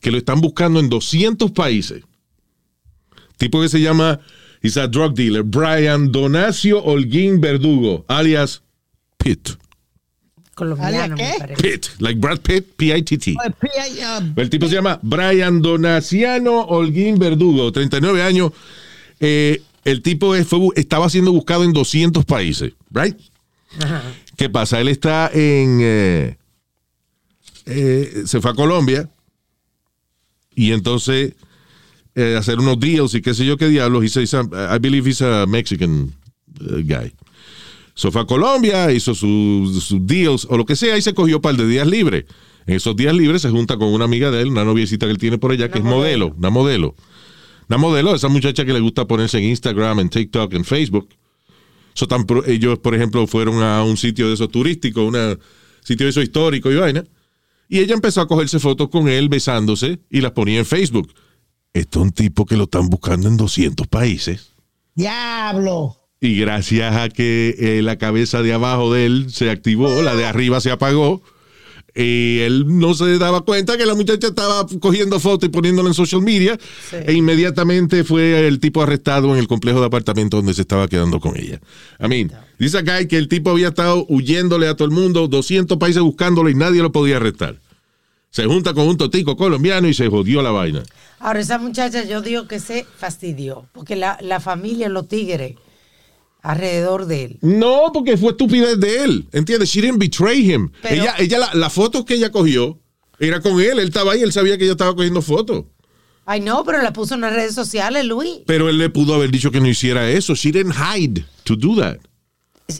[0.00, 2.02] que lo están buscando en 200 países.
[3.36, 4.18] Tipo que se llama,
[4.60, 8.62] is a drug dealer, Brian Donacio Holguín Verdugo, alias
[9.18, 9.50] Pitt.
[10.62, 11.38] Colombiano, ¿Alias me qué?
[11.38, 11.62] parece.
[11.62, 13.36] Pitt, like Brad Pitt, P-I-T-T.
[14.36, 18.52] El tipo se llama Brian Donaciano Holguín Verdugo, 39 años.
[19.20, 23.16] Eh, el tipo fue estaba siendo buscado en 200 países, right?
[24.36, 24.80] ¿Qué pasa?
[24.80, 25.78] Él está en...
[25.82, 26.36] eh,
[27.66, 29.08] eh, se fue a Colombia
[30.54, 31.34] y entonces
[32.14, 34.04] eh, hacer unos deals y qué sé yo qué diablos.
[34.04, 36.12] He says, I believe he's a Mexican
[36.60, 37.12] uh, guy.
[38.02, 41.36] So fue a Colombia, hizo sus sus deals o lo que sea y se cogió
[41.36, 42.24] un par de días libres.
[42.66, 45.18] En esos días libres se junta con una amiga de él, una noviecita que él
[45.18, 46.96] tiene por allá, que es modelo, una modelo.
[47.68, 51.10] Una modelo, esa muchacha que le gusta ponerse en Instagram, en TikTok, en Facebook.
[51.94, 55.38] So, tan pro- ellos, por ejemplo, fueron a un sitio de esos turísticos, un
[55.84, 57.04] sitio de esos histórico y vaina.
[57.68, 61.14] Y ella empezó a cogerse fotos con él besándose y las ponía en Facebook.
[61.72, 64.50] Esto es un tipo que lo están buscando en 200 países.
[64.96, 66.01] Diablo.
[66.22, 70.24] Y gracias a que eh, la cabeza de abajo de él se activó, la de
[70.24, 71.20] arriba se apagó,
[71.96, 75.94] y él no se daba cuenta que la muchacha estaba cogiendo fotos y poniéndola en
[75.94, 76.56] social media,
[76.92, 81.18] e inmediatamente fue el tipo arrestado en el complejo de apartamento donde se estaba quedando
[81.18, 81.58] con ella.
[81.98, 85.76] I mean, dice acá que el tipo había estado huyéndole a todo el mundo, 200
[85.76, 87.56] países buscándolo y nadie lo podía arrestar.
[88.30, 90.84] Se junta con un totico colombiano y se jodió la vaina.
[91.18, 95.56] Ahora, esa muchacha, yo digo que se fastidió, porque la, la familia, los tigres,
[96.42, 97.38] alrededor de él.
[97.40, 99.28] No, porque fue estupidez de él.
[99.32, 99.70] ¿Entiendes?
[99.70, 100.70] She didn't betray him.
[100.82, 102.78] Pero- ella, ella la, la foto que ella cogió
[103.18, 103.78] era con él.
[103.78, 105.64] Él estaba ahí, él sabía que ella estaba cogiendo fotos.
[106.24, 108.40] Ay, no, pero la puso en las redes sociales, Luis.
[108.46, 110.34] Pero él le pudo haber dicho que no hiciera eso.
[110.34, 111.98] She didn't hide to do that.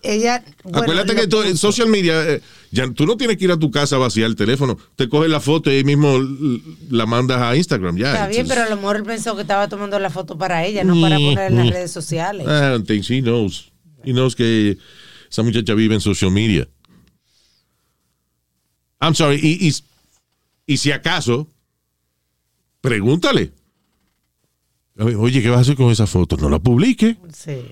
[0.02, 0.42] Ella.
[0.62, 2.40] bueno, Acuérdate que tú- en social media, eh,
[2.70, 4.78] ya, tú no tienes que ir a tu casa a vaciar el teléfono.
[4.96, 6.18] Te coges la foto y ahí mismo
[6.90, 7.96] la mandas a Instagram.
[7.98, 8.12] Ya.
[8.12, 10.82] Está bien, pero a lo mejor él pensó que estaba tomando la foto para ella,
[10.84, 12.46] no para poner en las redes sociales.
[12.46, 13.70] I don't think she knows.
[14.04, 14.78] He knows que
[15.30, 16.66] esa muchacha vive en social media.
[19.00, 19.40] I'm sorry.
[19.42, 19.74] Y, y-
[20.66, 21.48] y si acaso,
[22.80, 23.50] pregúntale.
[24.98, 26.36] Oye, ¿qué vas a hacer con esa foto?
[26.36, 27.16] No la publique.
[27.34, 27.62] Sí.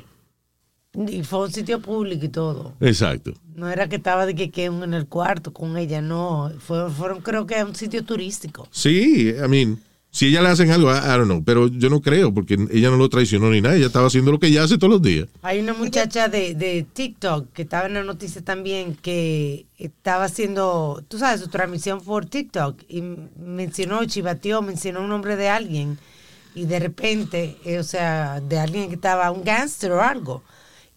[0.93, 2.75] Y fue a un sitio público y todo.
[2.81, 3.33] Exacto.
[3.55, 6.51] No era que estaba de que, que en el cuarto con ella, no.
[6.59, 8.67] Fue- fueron, creo que a un sitio turístico.
[8.73, 9.79] Sí, I mean,
[10.11, 11.45] si ella le hacen algo, I, I don't know.
[11.45, 13.77] Pero yo no creo, porque ella no lo traicionó ni nada.
[13.77, 15.29] Ella estaba haciendo lo que ella hace todos los días.
[15.43, 21.05] Hay una muchacha de, de TikTok que estaba en la noticia también que estaba haciendo,
[21.07, 23.03] tú sabes, su transmisión por TikTok y
[23.39, 25.99] mencionó, chivateó, mencionó un nombre de alguien
[26.57, 30.43] y de repente, eh, o sea, de alguien que estaba, un gangster o algo,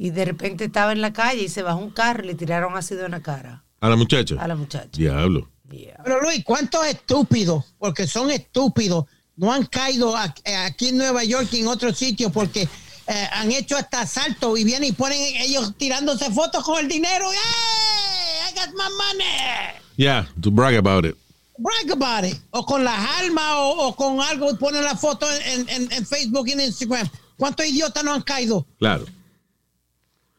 [0.04, 2.76] y de repente estaba en la calle y se bajó un carro y le tiraron
[2.76, 4.36] ácido en la cara A la muchacha.
[4.38, 4.90] a la muchacha.
[4.92, 5.50] Diablo.
[5.72, 6.02] Yeah.
[6.04, 9.06] Pero Luis, ¿cuántos estúpidos, porque son estúpidos,
[9.38, 10.14] no han caído
[10.44, 12.64] eh, aquí en Nueva York y en otros sitios porque
[13.08, 17.26] eh, han hecho hasta asalto y vienen y ponen ellos tirándose fotos con el dinero?
[17.32, 18.52] ¡Hey!
[18.52, 19.80] I got my money.
[19.96, 21.16] Yeah, to brag about it.
[21.58, 22.38] Brag about it.
[22.52, 26.06] O con las armas o, o con algo y ponen la foto en, en- en
[26.06, 27.08] Facebook y en Instagram.
[27.38, 28.66] ¿Cuántos idiotas no han caído?
[28.80, 29.06] Claro.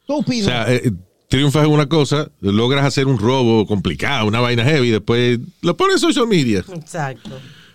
[0.07, 0.47] O Estúpidos.
[0.47, 0.93] sea, eh,
[1.29, 5.95] triunfas en una cosa, logras hacer un robo complicado, una vaina heavy, después lo pones
[5.97, 6.65] en social media.
[6.75, 7.31] Exacto.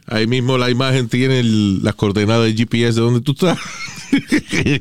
[0.05, 3.57] Ahí mismo la imagen tiene el- las coordenadas de GPS de donde tú estás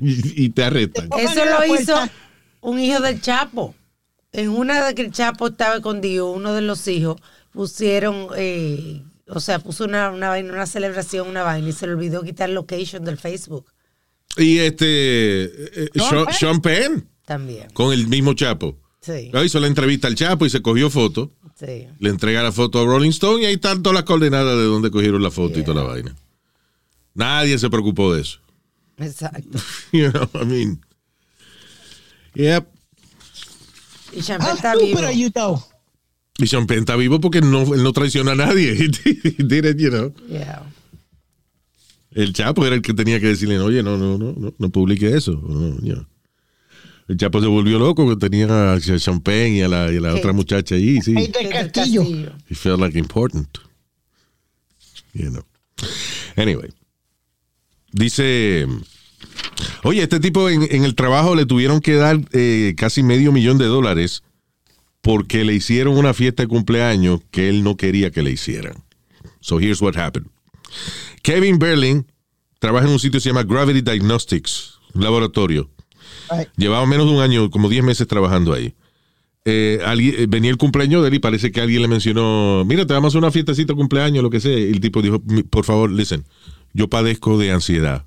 [0.01, 1.09] y te arrestan.
[1.19, 1.95] Eso lo hizo
[2.61, 3.75] un hijo del Chapo.
[4.33, 7.21] En una de que el Chapo estaba escondido, uno de los hijos
[7.53, 11.95] pusieron, eh, o sea, puso una, una vaina, una celebración, una vaina, y se le
[11.95, 13.67] olvidó quitar el location del Facebook
[14.37, 15.45] Y este
[15.85, 16.35] eh, Sean Sean, Penn.
[16.35, 17.69] Sean Penn también.
[17.75, 18.77] con el mismo Chapo.
[19.01, 21.33] Sí, Ah, Hizo la entrevista al Chapo y se cogió foto.
[21.55, 21.87] sí.
[22.01, 24.91] Le entrega la foto a Rolling Stone y ahí están todas las coordenadas de donde
[24.91, 26.17] cogieron la foto y toda la vaina.
[27.15, 28.41] Nadie se preocupó de eso.
[28.97, 29.59] Exacto.
[29.93, 30.81] You know, I mean.
[32.35, 32.67] Yep.
[34.13, 35.01] Y Champagne está vivo.
[36.39, 38.73] Y Penn está vivo porque no, él no traiciona a nadie.
[39.05, 40.13] He did it, you know.
[40.29, 40.63] Yeah.
[42.13, 45.15] El Chapo era el que tenía que decirle, oye, no, no, no, no, no publique
[45.17, 45.33] eso.
[45.33, 46.07] No, you know.
[47.09, 48.79] El Chapo se volvió loco que tenía a
[49.25, 51.15] Penn y a la, y a la otra muchacha ahí, sí.
[51.17, 52.05] Hey, del el Castillo.
[52.51, 53.49] He felt like important.
[55.15, 55.45] You know.
[56.37, 56.71] Anyway.
[57.93, 58.67] Dice.
[59.83, 63.57] Oye, este tipo en, en el trabajo le tuvieron que dar eh, casi medio millón
[63.57, 64.23] de dólares
[65.01, 68.85] porque le hicieron una fiesta de cumpleaños que él no quería que le hicieran.
[69.41, 70.29] So here's what happened.
[71.23, 72.07] Kevin Berlin
[72.59, 75.71] trabaja en un sitio que se llama Gravity Diagnostics, un laboratorio.
[76.57, 78.75] Llevaba menos de un año, como 10 meses trabajando ahí.
[79.45, 82.93] Eh, eh, venía el cumpleaños de él y parece que alguien le mencionó, mira, te
[82.93, 84.59] vamos a una fiestecita cumpleaños, lo que sea.
[84.59, 86.25] Y el tipo dijo, "Mi- por favor, listen,
[86.75, 88.05] yo padezco de ansiedad.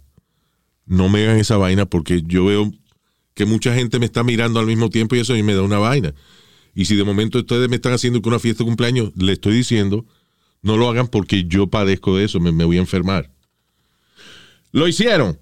[0.86, 2.72] No me hagan esa vaina porque yo veo
[3.34, 5.80] que mucha gente me está mirando al mismo tiempo y eso mí me da una
[5.80, 6.14] vaina.
[6.76, 10.06] Y si de momento ustedes me están haciendo una fiesta de cumpleaños, le estoy diciendo,
[10.62, 13.32] no lo hagan porque yo padezco de eso, me, me voy a enfermar.
[14.72, 15.40] Lo hicieron.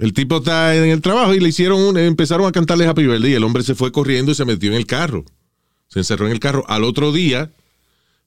[0.00, 3.32] El tipo está en el trabajo y le hicieron un- empezaron a cantarle Happy Birthday
[3.32, 5.24] y el hombre se fue corriendo y se metió en el carro.
[5.88, 6.64] Se encerró en el carro.
[6.68, 7.50] Al otro día,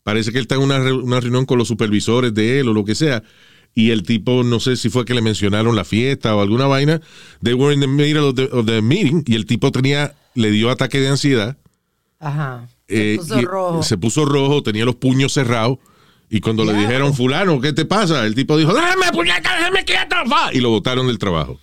[0.04, 2.86] parece que él está en una, una reunión con los supervisores de él o lo
[2.86, 3.24] que sea.
[3.76, 7.02] Y el tipo, no sé si fue que le mencionaron la fiesta o alguna vaina.
[7.42, 10.52] They were in the middle of the, of the meeting y el tipo tenía, le
[10.52, 11.58] dio ataque de ansiedad.
[12.20, 12.68] Ajá.
[12.88, 13.82] Se eh, puso y- rojo.
[13.84, 15.80] Se puso rojo, tenía los puños cerrados.
[16.30, 18.26] Y cuando le dijeron, fulano, ¿qué te pasa?
[18.26, 21.60] El tipo dijo, déjame, puñeta, déjame quieto, fa", Y lo botaron del trabajo.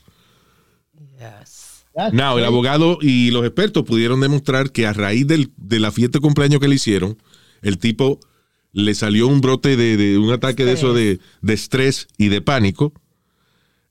[1.93, 2.05] Yes.
[2.05, 5.91] That's No, el abogado y los expertos pudieron demostrar que a raíz del- de la
[5.93, 7.17] fiesta de cumpleaños que le hicieron,
[7.63, 8.21] el tipo
[8.73, 12.41] le salió un brote de, de un ataque de eso de, de estrés y de
[12.41, 12.93] pánico,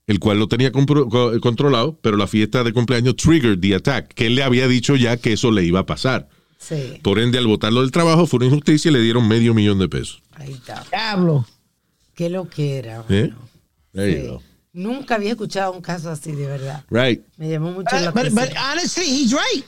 [0.06, 4.34] el cual lo tenía controlado, pero la fiesta de cumpleaños triggered the attack, que él
[4.34, 6.28] le había dicho ya que eso le iba a pasar.
[6.58, 6.94] Sí.
[7.02, 9.88] Por ende, al votarlo del trabajo fue una injusticia y le dieron medio millón de
[9.88, 10.22] pesos.
[10.32, 10.84] Ahí está.
[10.90, 11.46] Diablo.
[12.14, 13.04] Qué lo que era.
[13.08, 13.30] ¿Eh?
[13.92, 14.26] There you Sí.
[14.28, 14.42] go.
[14.72, 16.84] Nunca había escuchado un caso así, de verdad.
[16.90, 17.22] Right.
[17.36, 18.48] Me llamó mucho But, la but, atención.
[18.48, 19.64] but honestly, he's right.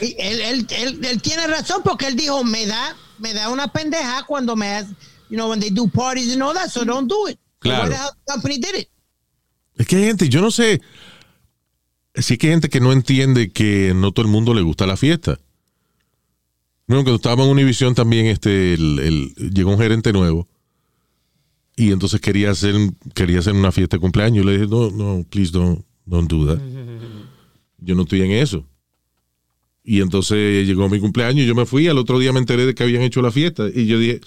[0.00, 3.68] Y Él, él, él, él tiene razón porque él dijo, me da, me da una
[3.68, 4.88] pendeja cuando me, has-
[5.28, 7.38] you know, when they do parties and all that, so don't do it.
[7.60, 7.88] Claro.
[7.90, 8.88] The company did it?
[9.76, 10.80] Es que hay gente, yo no sé,
[12.14, 14.96] sí que hay gente que no entiende que no todo el mundo le gusta la
[14.96, 15.38] fiesta.
[16.88, 20.48] Bueno, cuando estábamos en Univision también, este, el- el- llegó un gerente nuevo
[21.76, 22.74] y entonces quería hacer,
[23.14, 24.44] quería hacer una fiesta de cumpleaños.
[24.44, 26.62] Yo le dije, no, no, please don't, don't do that.
[27.78, 28.66] Yo no estoy en eso.
[29.84, 31.88] Y entonces llegó mi cumpleaños y yo me fui.
[31.88, 33.64] Al otro día me enteré de que habían hecho la fiesta.
[33.74, 34.20] Y yo dije,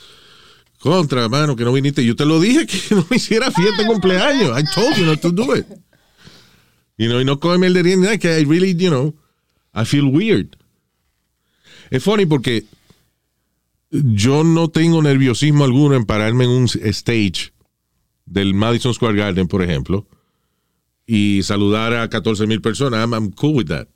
[0.79, 2.03] contra, mano, que no viniste.
[2.03, 4.59] Yo te lo dije que no hiciera fiesta de cumpleaños.
[4.59, 5.65] I told you not to do it.
[6.97, 9.15] You know, y no cógeme el de que I really, you know,
[9.73, 10.57] I feel weird.
[11.89, 12.65] Es funny porque
[14.03, 17.51] yo no tengo nerviosismo alguno en pararme en un stage
[18.25, 20.07] del Madison Square Garden, por ejemplo,
[21.05, 22.99] y saludar a 14 mil personas.
[23.01, 23.87] I'm, I'm cool with that.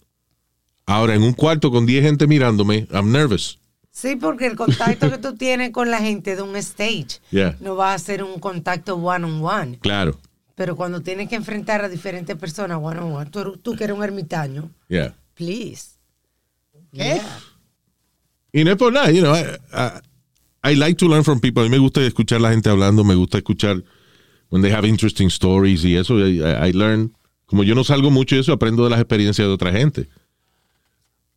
[0.85, 3.59] Ahora, en un cuarto con 10 gente mirándome, I'm nervous.
[3.91, 7.57] Sí, porque el contacto que tú tienes con la gente de un stage Yeah.
[7.59, 9.79] no va a ser un contacto one on one.
[9.79, 10.17] Claro.
[10.55, 13.83] Pero cuando tienes que enfrentar a diferentes personas one on one, tú, eres- tú que
[13.85, 15.15] eres un ermitaño, Yeah.
[15.33, 15.97] please.
[16.93, 16.97] ¿Qué?
[17.15, 17.39] Yeah.
[18.53, 21.61] Y no es por nada, you know, I, I- I like to learn from people.
[21.61, 23.81] A mí me gusta escuchar a la gente hablando, me gusta escuchar
[24.49, 26.19] when they have interesting stories y eso.
[26.19, 27.13] I, I- learn.
[27.45, 30.07] Como yo no salgo mucho de eso, aprendo de las experiencias de otra gente.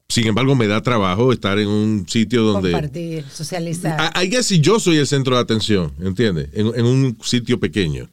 [0.09, 2.72] Sin embargo, me da trabajo estar en un sitio donde...
[2.72, 4.12] Compartir, socializar.
[4.14, 6.51] I, I guess si yo soy el centro de atención, ¿entiendes?
[6.53, 8.11] En, en un sitio pequeño.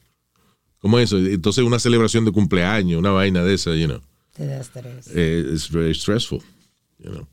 [0.80, 1.18] Como eso.
[1.18, 4.00] Entonces, una celebración de cumpleaños, una vaina de esa, you know.
[4.34, 5.08] Te da estrés.
[5.14, 6.42] eh, it's very stressful.
[7.00, 7.28] You know.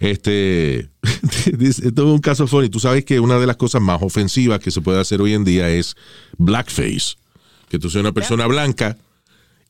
[0.00, 0.88] Este,
[1.60, 2.68] esto es un caso funny.
[2.68, 5.44] Tú sabes que una de las cosas más ofensivas que se puede hacer hoy en
[5.44, 5.94] día es
[6.38, 7.16] blackface.
[7.68, 8.96] Que tú seas una persona blanca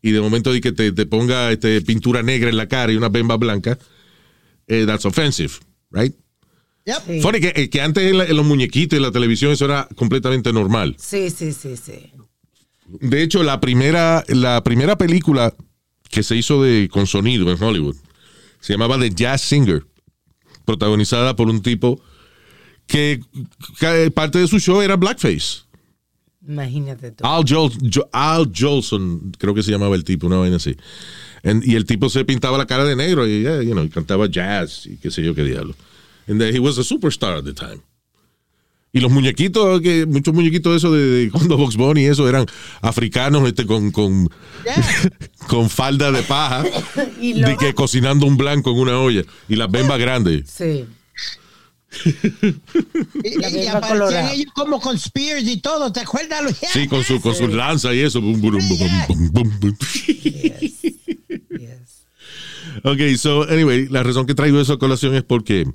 [0.03, 2.97] y de momento de que te, te ponga este, pintura negra en la cara y
[2.97, 3.79] una bemba blanca,
[4.69, 5.55] eh, that's offensive,
[5.91, 6.15] right?
[6.85, 6.97] Yep.
[7.07, 7.21] Sí.
[7.21, 9.65] Funny que, eh, que antes en, la- en los muñequitos y en la televisión eso
[9.65, 10.95] era completamente normal.
[11.01, 12.13] Sí, sí, sí, sí.
[13.01, 15.53] De hecho, la primera, la primera película
[16.09, 17.97] que se hizo de, con sonido en Hollywood
[18.67, 19.85] se llamaba The Jazz Singer,
[20.65, 22.01] protagonizada por un tipo
[22.89, 23.21] que,
[23.79, 25.63] que parte de su show era blackface.
[26.49, 27.25] Imagínate tú.
[27.25, 30.77] Al, Jol- Al Jolson, creo que se llamaba el tipo, una vaina así.
[31.45, 33.89] And- y el tipo se pintaba la cara de negro y, yeah, you know, y
[33.89, 35.75] cantaba jazz y qué sé yo qué diablo.
[36.29, 37.83] And then he was a superstar at the time.
[38.97, 42.27] Y los muñequitos, que muchos muñequitos de eso de, de cuando Box Bunny y eso
[42.27, 42.47] eran
[42.81, 44.31] africanos este, con, con,
[45.49, 46.65] con falda de paja,
[47.21, 50.49] Y de que cocinando un blanco en una olla y las bembas grandes.
[50.49, 50.87] Sí.
[53.23, 56.43] Y, La y misma aparecían ellos como con spears y todo, ¿te acuerdas?
[56.43, 56.57] Luis?
[56.73, 58.23] Sí, con su, con su lanza y eso.
[58.23, 58.79] Bum, bum, bum,
[59.09, 59.77] bum, bum, bum.
[60.07, 60.81] Yes.
[61.51, 62.07] Yes.
[62.83, 65.67] Ok, so, anyway, la razón que traigo eso a colación es porque,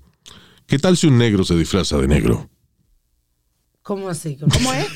[0.66, 2.50] ¿qué tal si un negro se disfraza de negro?
[3.84, 4.38] ¿Cómo así?
[4.38, 4.88] ¿Cómo es?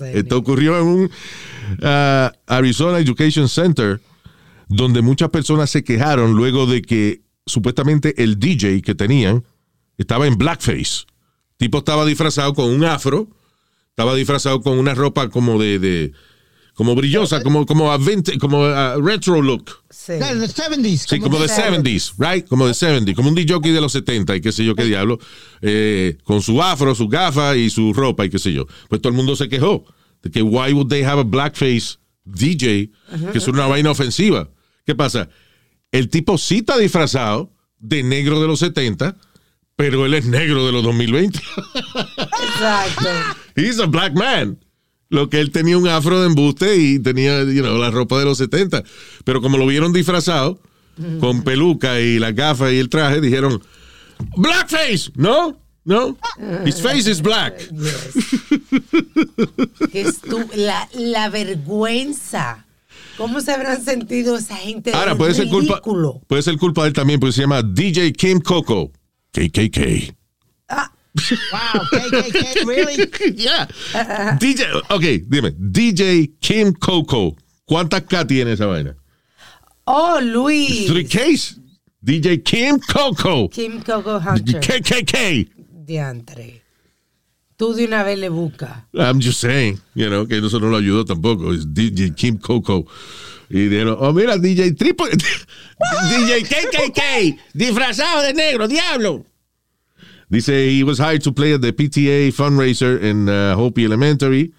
[0.00, 1.10] Esto ocurrió en un
[1.82, 4.00] ah, Arizona Education Center,
[4.68, 9.44] donde muchas personas se quejaron luego de que supuestamente el DJ que tenían
[9.98, 11.04] estaba en blackface.
[11.56, 13.28] Tipo estaba disfrazado con un afro,
[13.90, 16.12] estaba disfrazado con una ropa como de, de
[16.74, 19.70] como brillosa, como como a vintage- como a retro look.
[19.90, 20.12] Sí.
[20.14, 21.06] Yeah, the 70s.
[21.08, 22.46] Sí, como de 70s, right?
[22.48, 25.18] Como de 70s, como un DJ de los 70 y qué sé yo qué diablo,
[25.62, 28.66] eh, con su afro, su gafa y su ropa y qué sé yo.
[28.88, 29.84] Pues todo el mundo se quejó
[30.22, 32.90] de que why would they have a blackface DJ,
[33.32, 34.48] que es una vaina ofensiva.
[34.86, 35.28] ¿Qué pasa?
[35.92, 39.16] El tipo sí está disfrazado de negro de los 70,
[39.76, 41.38] pero él es negro de los 2020.
[41.98, 43.08] Exacto.
[43.56, 44.58] He's a black man.
[45.14, 48.24] Lo que él tenía un afro de embuste y tenía you know, la ropa de
[48.24, 48.82] los 70.
[49.24, 50.58] Pero como lo vieron disfrazado,
[51.20, 53.62] con peluca y la gafa y el traje, dijeron,
[54.36, 55.12] Blackface.
[55.14, 56.16] No, no.
[56.66, 57.58] His face is black.
[59.92, 62.64] Estu- la, la vergüenza.
[63.16, 64.92] ¿Cómo se habrán sentido esa gente?
[64.92, 65.80] Ahora puede ser culpa,
[66.26, 68.90] puede ser culpa de él también, porque se llama DJ Kim Coco.
[69.32, 70.14] KKK.
[71.52, 72.96] Wow, KKK, really?
[73.36, 73.66] yeah.
[74.38, 77.36] DJ, ok, dime, DJ Kim Coco.
[77.66, 78.96] ¿Cuántas K tiene esa vaina?
[79.86, 80.86] Oh, Luis.
[80.86, 81.60] Three Ks.
[82.02, 83.48] DJ Kim Coco.
[83.48, 84.60] Kim Coco Hunter.
[84.60, 85.48] KKK.
[85.86, 86.62] Diantre.
[87.56, 88.84] Tú de una vez le buscas.
[88.92, 91.52] I'm just saying, you know, que eso no lo ayudó tampoco.
[91.52, 92.86] Es DJ Kim Coco.
[93.48, 95.10] Y dijeron, oh, mira, DJ Triple.
[96.10, 99.24] DJ KKK, disfrazado de negro, diablo.
[100.34, 104.52] Dice, he was hired to play at the PTA fundraiser in uh, Hopi Elementary,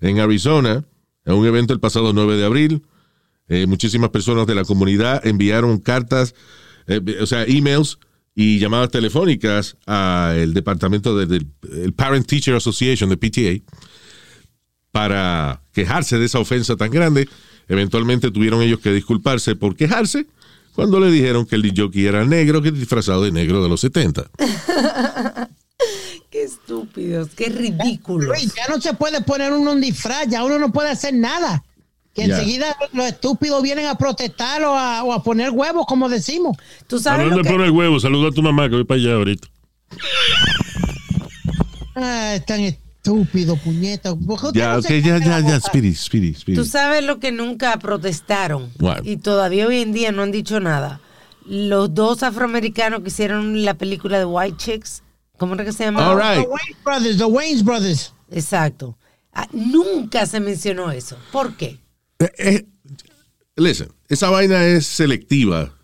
[0.00, 0.84] en Arizona,
[1.24, 2.82] en un evento el pasado 9 de abril.
[3.48, 6.34] Eh, muchísimas personas de la comunidad enviaron cartas,
[6.88, 7.98] eh, o sea, emails
[8.34, 11.46] y llamadas telefónicas al departamento de- del
[11.84, 13.62] el Parent Teacher Association, de PTA,
[14.90, 17.28] para quejarse de esa ofensa tan grande.
[17.68, 20.26] Eventualmente tuvieron ellos que disculparse por quejarse
[20.74, 24.30] cuando le dijeron que el DJ era negro, que disfrazado de negro de los 70.
[26.30, 28.28] Qué estúpidos, qué ridículos.
[28.28, 31.62] Luis, ya no se puede poner uno un disfraz, ya uno no puede hacer nada.
[32.14, 36.56] Que enseguida los estúpidos vienen a protestar o a, o a poner huevos, como decimos.
[36.86, 37.54] Tú sabes Hablando lo de que...
[37.54, 39.48] poner huevo, saluda a tu mamá que voy para allá ahorita.
[41.94, 42.60] Ah, es tan
[43.02, 44.14] estúpido, puñeta.
[44.14, 45.60] ¿Por qué usted Ya, no ok, ya, ya, ya?
[45.60, 46.56] Speedy, Speedy, Speedy.
[46.56, 49.02] Tú sabes lo que nunca protestaron What?
[49.04, 51.00] y todavía hoy en día no han dicho nada.
[51.44, 55.02] Los dos afroamericanos que hicieron la película de White Chicks,
[55.36, 56.08] ¿cómo era que se llama?
[56.08, 56.48] All The right.
[56.48, 58.14] Wayne Brothers, the Waynes Brothers.
[58.30, 58.96] Exacto.
[59.32, 61.16] Ah, nunca se mencionó eso.
[61.32, 61.80] ¿Por qué?
[62.20, 62.66] Eh, eh,
[63.56, 65.74] listen, esa vaina es selectiva.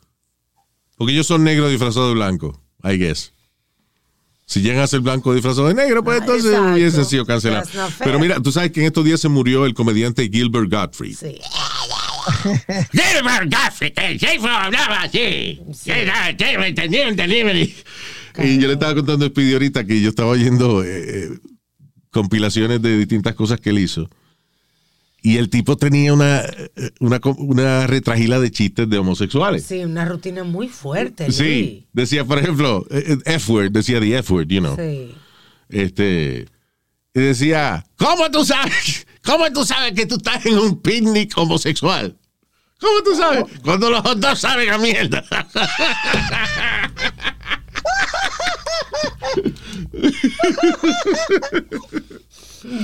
[0.96, 3.32] Porque ellos son negros disfrazados de blanco, I guess.
[4.50, 6.72] Si llegan a ser blanco disfrazado de negro, pues Ah, entonces exacto.
[6.72, 7.62] hubiesen sido fair.
[7.98, 11.14] Pero mira, tú sabes que en estos días se murió el comediante Gilbert Gottfried.
[11.14, 11.38] Sí.
[12.92, 15.60] Gilbert Gottfried, el jefe hablaba así.
[16.58, 17.74] Me entendieron, delivery.
[18.38, 20.88] Y yo le estaba contando a Speedy ahorita que yo estaba oyendo eh,
[21.24, 21.28] eh,
[22.10, 24.08] compilaciones de distintas cosas que él hizo.
[25.20, 29.64] Y el tipo tenía una, eh, una, una retragila de chistes de homosexuales.
[29.64, 31.32] Sí, una rutina muy fuerte.
[31.32, 34.76] Sí, decía, por ejemplo, eh, eh, F-word, decía the F-word, you know.
[34.76, 35.14] Sí.
[35.68, 36.46] Este,
[37.14, 39.06] y decía, ¿cómo tú sabes?
[39.24, 42.16] ¿Cómo tú sabes que tú estás en un picnic homosexual?
[42.80, 43.44] ¿Cómo tú sabes?
[43.64, 45.24] Cuando los dos saben a mierda.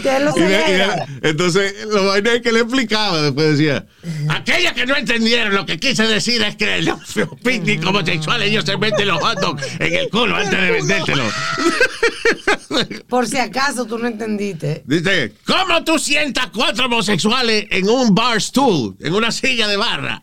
[0.02, 1.06] Ya lo Y de- y sabía.
[1.20, 3.86] de- entonces, lo vaina es que le explicaba, después decía,
[4.28, 6.98] Aquellos que no entendieron lo que quise decir es que los
[7.42, 11.24] picnic homosexuales ellos se meten los hot dogs en el culo antes de vendértelo.
[13.08, 14.82] Por si acaso tú no entendiste.
[14.86, 20.22] dice, ¿Cómo tú sientas cuatro homosexuales en un bar stool, en una silla de barra?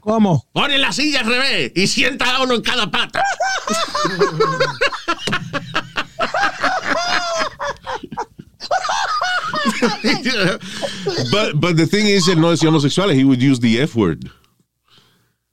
[0.00, 0.48] ¿Cómo?
[0.52, 3.22] Ponen la silla al revés y sientas a uno en cada pata.
[11.30, 14.30] but, but the thing is, él no decía homosexuales, he would use the F-word.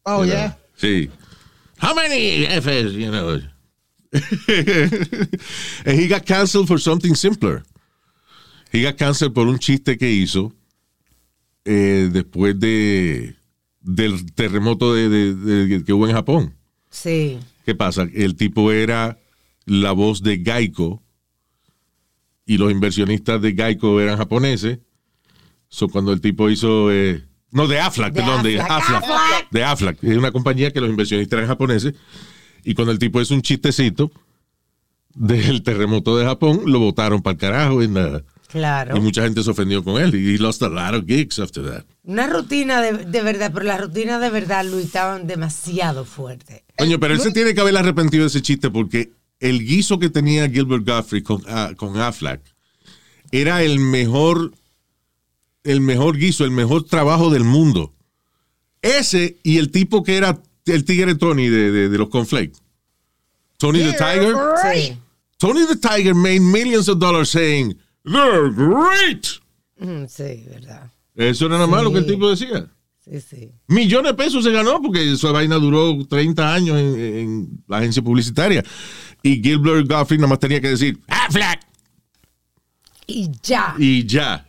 [0.06, 0.54] Oh, yeah.
[0.78, 1.10] Sí.
[1.78, 3.40] How many F's, you know?
[4.12, 7.64] And he got canceled for something simpler.
[8.72, 10.52] He got canceled por un chiste que hizo
[11.66, 13.36] eh, después de
[13.82, 16.56] del terremoto de, de- de- que hubo en Japón.
[16.90, 17.40] Sí.
[17.66, 18.08] ¿Qué pasa?
[18.14, 19.18] El tipo era
[19.66, 21.02] la voz de Geico
[22.52, 24.80] y los inversionistas de Geico eran japoneses.
[25.68, 26.92] So, cuando el tipo hizo...
[26.92, 29.04] eh, no, de Aflac, De perdón, de Aflac, Aflac.
[29.04, 29.52] Aflac.
[29.52, 30.04] De Aflac.
[30.04, 31.94] Es una compañía que los inversionistas eran japoneses.
[32.64, 34.12] Y cuando el tipo hizo un chistecito
[35.16, 37.82] del terremoto de Japón, lo votaron para el carajo.
[37.84, 38.98] en la- Claro.
[38.98, 40.16] y mucha gente se ofendió con él.
[40.16, 41.84] Y he lost a lot of gigs after that.
[42.04, 46.64] Una rutina de, de verdad, pero las rutinas de verdad, Luis, estaban demasiado fuertes.
[46.76, 50.10] Coño, pero él se tiene que haber arrepentido de ese chiste porque el guiso que
[50.10, 52.42] tenía Gilbert Guthrie con, ah, con Affleck
[53.32, 54.54] era el mejor,
[55.64, 57.94] el mejor guiso, el mejor trabajo del mundo.
[58.82, 62.60] Ese y el tipo que era el tigre Tony de, de, de los Conflakes.
[63.58, 64.36] Tony the Tiger.
[64.64, 64.98] Sí.
[65.38, 69.28] Tony the Tiger made millions of dollars saying, they're great.
[69.80, 70.92] Mm, sí, verdad.
[71.16, 72.68] Eso era nada más lo que el tipo decía.
[73.04, 73.52] Sí, sí.
[73.68, 78.02] Millones de pesos se ganó porque esa vaina duró 30 años en, en la agencia
[78.02, 78.64] publicitaria.
[79.22, 81.60] Y Gilbert Gottfried nada más tenía que decir, Affleck,
[83.08, 83.76] Y ya.
[83.78, 84.48] y ya.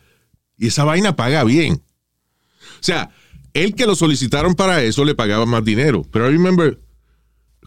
[0.57, 1.73] Y esa vaina paga bien.
[1.73, 3.11] O sea,
[3.53, 6.03] el que lo solicitaron para eso le pagaba más dinero.
[6.11, 6.79] Pero I remember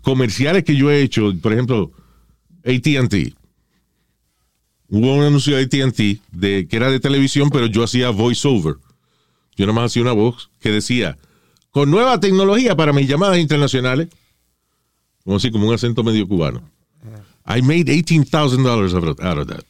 [0.03, 1.93] comerciales que yo he hecho, por ejemplo,
[2.65, 3.35] ATT.
[4.89, 8.77] Hubo un anuncio de ATT de, que era de televisión, pero yo hacía voiceover.
[9.57, 11.17] Yo nada más hacía una voz que decía,
[11.71, 14.09] con nueva tecnología para mis llamadas internacionales,
[15.25, 16.63] como así, como un acento medio cubano.
[17.47, 19.65] I made $18,000 out of- out of that.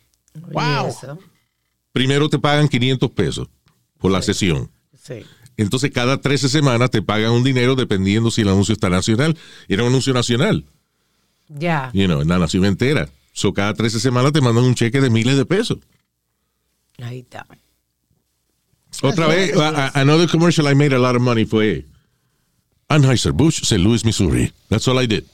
[0.53, 1.19] Wow.
[1.93, 3.49] Primero te pagan 500 pesos
[3.99, 4.71] por la sesión.
[5.01, 5.25] Sí.
[5.57, 9.37] Entonces cada 13 semanas te pagan un dinero dependiendo si el anuncio está nacional.
[9.69, 10.65] Era un anuncio nacional,
[11.49, 11.91] Ya.
[11.95, 13.09] you know, en la nación entera.
[13.33, 15.79] So cada 13 semanas te mandan un cheque de miles de pesos.
[17.03, 17.47] Ahí está.
[19.03, 21.85] Otra vez, a- a- another commercial I made a lot of money fue
[22.89, 23.81] Anheuser-Busch, St.
[23.83, 24.53] Louis, Missouri.
[24.69, 25.25] That's all I did.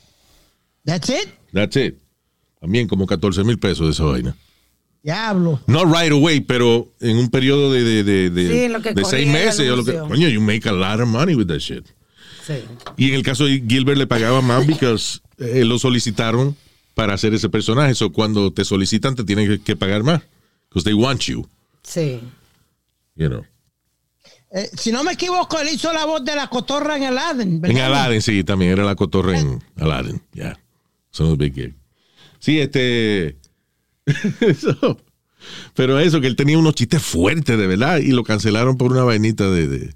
[0.85, 1.29] That's it.
[1.53, 1.99] That's it.
[2.61, 4.37] También como 14 mil pesos de esa vaina.
[5.03, 5.61] Diablo.
[5.67, 8.93] No right away, pero en un periodo de, de, de, de- Sí, en lo que
[8.93, 9.71] de corría seis meses.
[9.71, 11.87] o lo que- coño, you make a lot of money with that shit.
[12.47, 12.55] Sí.
[12.99, 14.95] Y en el caso de Gilbert le pagaba más porque
[15.39, 16.55] eh, lo solicitaron
[16.95, 17.95] para hacer ese personaje.
[17.95, 20.21] So cuando te solicitan te tienen que, que pagar más.
[20.69, 21.47] Because they want you,
[21.83, 22.21] Sí.
[23.17, 23.45] you know.
[24.53, 27.61] Eh, si no me equivoco, él hizo la voz de la cotorra en Aladdin.
[27.61, 27.77] ¿verdad?
[27.77, 30.21] En Aladdin, sí, también era la cotorra en Aladdin.
[30.35, 30.59] Yeah.
[31.11, 31.75] Son big gig.
[32.41, 33.39] Sí, este.
[34.41, 34.99] eso.
[35.75, 39.05] Pero eso, que él tenía unos chistes fuertes, de verdad, y lo cancelaron por una
[39.05, 39.69] vainita de.
[39.69, 39.95] de-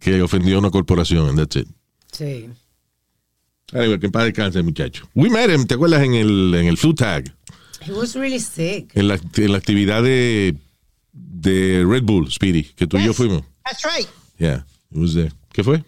[0.00, 1.68] que ofendió a una corporación, and that's it.
[2.12, 2.48] Sí.
[3.72, 5.08] Anyway, que en paz descanse, muchacho.
[5.14, 6.02] We met him, ¿te acuerdas?
[6.02, 7.34] En el, en el Flu Tag.
[7.86, 8.90] He was really sick.
[8.94, 10.56] En la, en la actividad de,
[11.12, 13.42] de Red Bull, Speedy, que tú y yo fuimos.
[13.64, 14.08] That's right.
[14.38, 15.32] Yeah, it was there.
[15.52, 15.82] ¿Qué fue?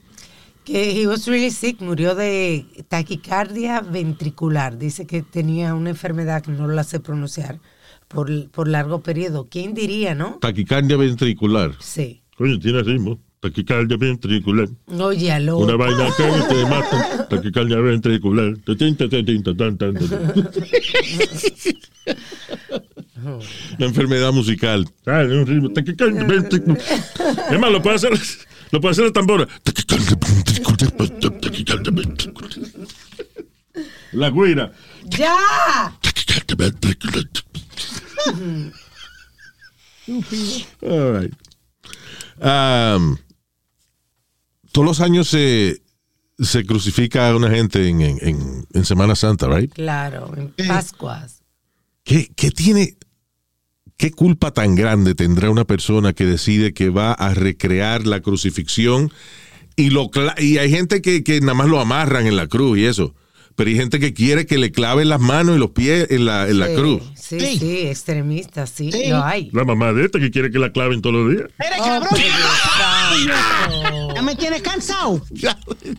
[0.65, 1.81] Que he was really sick.
[1.81, 4.79] Murió de taquicardia ventricular.
[4.79, 7.59] Dice que tenía una enfermedad que no la sé pronunciar
[8.09, 9.49] por, por largo periodo.
[9.51, 10.39] ¿Quién diría, no?
[10.41, 11.73] Taquicardia ventricular.
[11.81, 12.23] Sí.
[12.37, 13.19] Coño, tiene ritmo.
[13.41, 14.69] Taquicardia ventricular.
[14.87, 15.59] Oye, aló.
[15.59, 17.27] Una vaina que te mata.
[17.31, 18.55] Taquicardia ventricular.
[23.79, 24.87] La enfermedad musical.
[25.07, 25.71] Ah, un ritmo.
[25.71, 26.79] Taquicardia ventricular.
[27.51, 28.13] Es más, lo puede hacer,
[28.73, 29.13] lo puede hacer el
[31.93, 32.51] ventricular.
[34.13, 34.73] La guira.
[35.07, 35.97] ¡Ya!
[40.83, 41.35] All right.
[42.43, 43.17] Um,
[44.73, 45.83] todos los años se,
[46.39, 49.73] se crucifica a una gente en, en- en- en Semana Santa, right?
[49.73, 51.43] Claro, en Pascuas.
[52.03, 52.97] ¿Qué, qué tiene,
[54.01, 59.13] qué culpa tan grande tendrá una persona que decide que va a recrear la crucifixión
[59.77, 62.87] y, lo, y hay gente que, que nada más lo amarran en la cruz y
[62.87, 63.15] eso,
[63.57, 66.49] pero hay gente que quiere que le claven las manos y los pies en la,
[66.49, 67.03] en la cruz.
[67.15, 67.59] Sí, Sí.
[67.59, 69.09] sí, extremistas, sí, Sí.
[69.11, 69.51] lo hay.
[69.53, 71.51] La mamá de esta que quiere que la claven todos los días.
[71.59, 72.21] Mira, Oh, cabrón.
[74.15, 75.23] Ya me tienes cansado.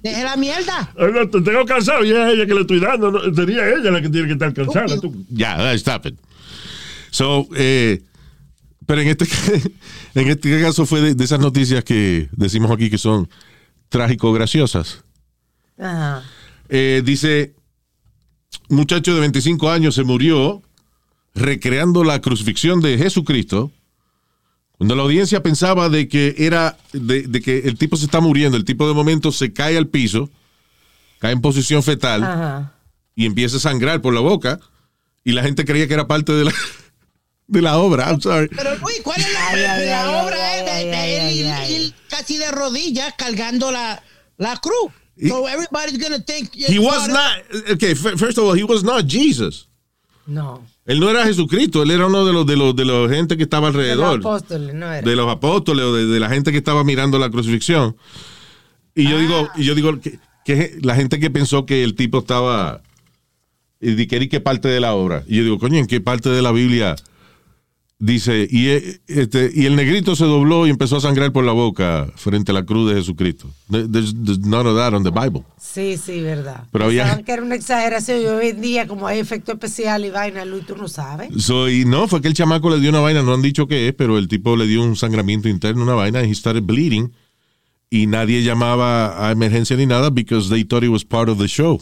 [0.01, 0.91] Deje la mierda.
[0.97, 3.11] No, te tengo cansado y es a ella que le estoy dando.
[3.11, 4.99] no, sería ella la que tiene que estar cansada.
[4.99, 5.23] tú.
[5.29, 6.15] Ya, stop it.
[7.11, 8.01] So, eh,
[8.87, 9.25] pero en este,
[10.15, 13.29] en este caso fue de, de esas noticias que decimos aquí que son
[13.89, 15.03] trágico graciosas.
[15.77, 16.23] Ajá.
[16.69, 17.53] Eh, dice,
[18.69, 20.63] muchacho de 25 años se murió
[21.35, 23.71] recreando la crucifixión de Jesucristo.
[24.77, 28.57] Cuando la audiencia pensaba de que era, de, de que el tipo se está muriendo,
[28.57, 30.29] el tipo de momento se cae al piso,
[31.19, 32.73] cae en posición fetal Ajá.
[33.15, 34.59] y empieza a sangrar por la boca
[35.23, 36.53] y la gente creía que era parte de la,
[37.47, 38.09] de la obra.
[38.09, 38.47] I'm sorry.
[38.49, 40.95] Pero Luis, ¿cuál es la, Ay, ay, la ay, obra ay, es de, ay, de
[40.95, 41.73] ay, él ay.
[41.87, 44.01] ir casi de rodillas cargando la,
[44.37, 44.91] la cruz?
[45.17, 47.31] Y- So everybody's gonna think He was not,
[47.73, 49.67] okay, fir- first of all, he was not Jesus.
[50.25, 50.65] No.
[50.85, 53.43] Él no era Jesucristo, él era uno de los de los de la gente que
[53.43, 54.19] estaba De los alrededor.
[54.19, 55.01] apóstoles, no era.
[55.07, 57.95] de los apóstoles o de, de la gente que estaba mirando la crucifixión.
[58.95, 62.19] Y yo digo, y yo digo que, que la gente que pensó que el tipo
[62.19, 62.81] estaba
[63.79, 65.23] y di- que qué parte de la obra.
[65.27, 66.95] Y yo digo, coño, ¿en qué parte de la Biblia
[68.01, 71.51] dice, y, eh, este, y el negrito se dobló y empezó a sangrar por la
[71.53, 73.47] boca frente a la cruz de Jesucristo.
[73.69, 75.43] There's, there's none of that on the Bible.
[75.59, 76.65] Sí, sí, verdad.
[76.71, 80.09] Pero había- que era una exageración y hoy en día, como hay efecto especial y
[80.09, 81.29] vaina, Luis, tú no sabes.
[81.37, 83.87] So, y no, fue que el chamaco le dio una vaina, no han dicho qué
[83.87, 87.11] es, pero el tipo le dio un sangramiento interno, una vaina, y he started bleeding.
[87.93, 91.47] Y nadie llamaba a emergencia ni nada because they thought it was part of the
[91.47, 91.81] show.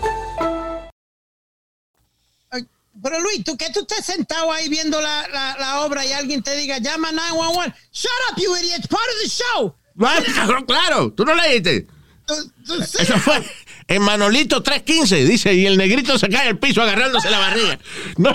[3.03, 6.43] Pero Luis, ¿tú qué tú estés sentado ahí viendo la, la, la obra y alguien
[6.43, 7.73] te diga, llama 911?
[7.91, 9.75] Shut up, you idiot, it's part of the show.
[9.95, 11.87] Bueno, cabrón, claro, tú no leíste.
[12.27, 12.97] Tú- tú sí.
[12.99, 13.41] Eso fue
[13.87, 17.79] en Manolito 315, dice, y el negrito se cae al piso agarrándose la barriga.
[18.17, 18.33] No.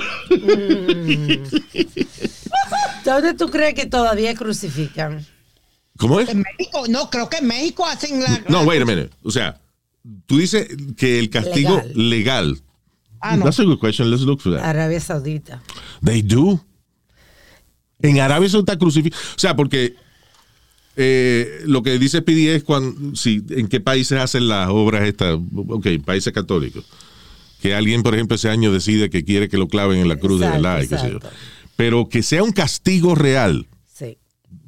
[3.05, 5.25] ¿Dónde tú crees que todavía crucifican?
[5.99, 6.29] ¿Cómo es?
[6.29, 8.43] En México, no, creo que en México hacen la...
[8.49, 9.11] No, wait a minute.
[9.23, 9.61] O sea,
[10.27, 12.61] tú dices que el castigo legal.
[13.21, 13.45] Ah, no.
[13.45, 14.11] That's a good question.
[14.11, 14.64] Let's look for that.
[14.64, 15.61] Arabia Saudita.
[16.03, 16.61] They do.
[18.01, 19.19] En Arabia Saudita crucifican.
[19.19, 19.95] O sea, porque
[20.97, 25.39] eh, lo que dice PD es cuando, sí, en qué países hacen las obras estas.
[25.55, 26.85] Ok, países católicos.
[27.61, 30.41] Que alguien, por ejemplo, ese año decide que quiere que lo claven en la cruz
[30.41, 31.17] de Exacto, yo.
[31.17, 31.29] exacto.
[31.77, 33.67] Pero que sea un castigo real.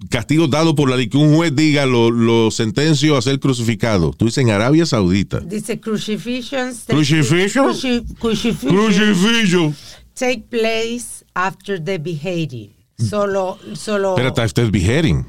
[0.01, 0.09] Sí.
[0.11, 4.12] Castigo dado por la ley, que un juez diga lo, lo sentencio a ser crucificado.
[4.12, 5.40] Tú dices en Arabia Saudita.
[5.40, 6.84] Dice crucifixions.
[6.86, 7.66] Crucifixion?
[7.66, 9.76] Cruci- crucifixion Crucifixion.
[10.14, 12.70] Take place after the beheading.
[12.99, 14.11] Solo, solo.
[14.16, 15.26] Espérate, after beheading.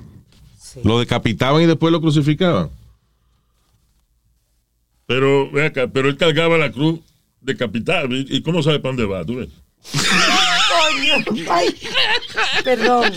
[0.84, 2.70] Lo decapitaban y después lo crucificaban.
[5.08, 7.00] Pero, ve acá, pero él cargaba la cruz
[7.42, 8.06] decapitada.
[8.12, 9.26] ¿Y y cómo sabe para dónde va?
[9.26, 9.50] ¿Tú ves?
[9.92, 11.76] Coño, ay,
[12.64, 13.12] perdón.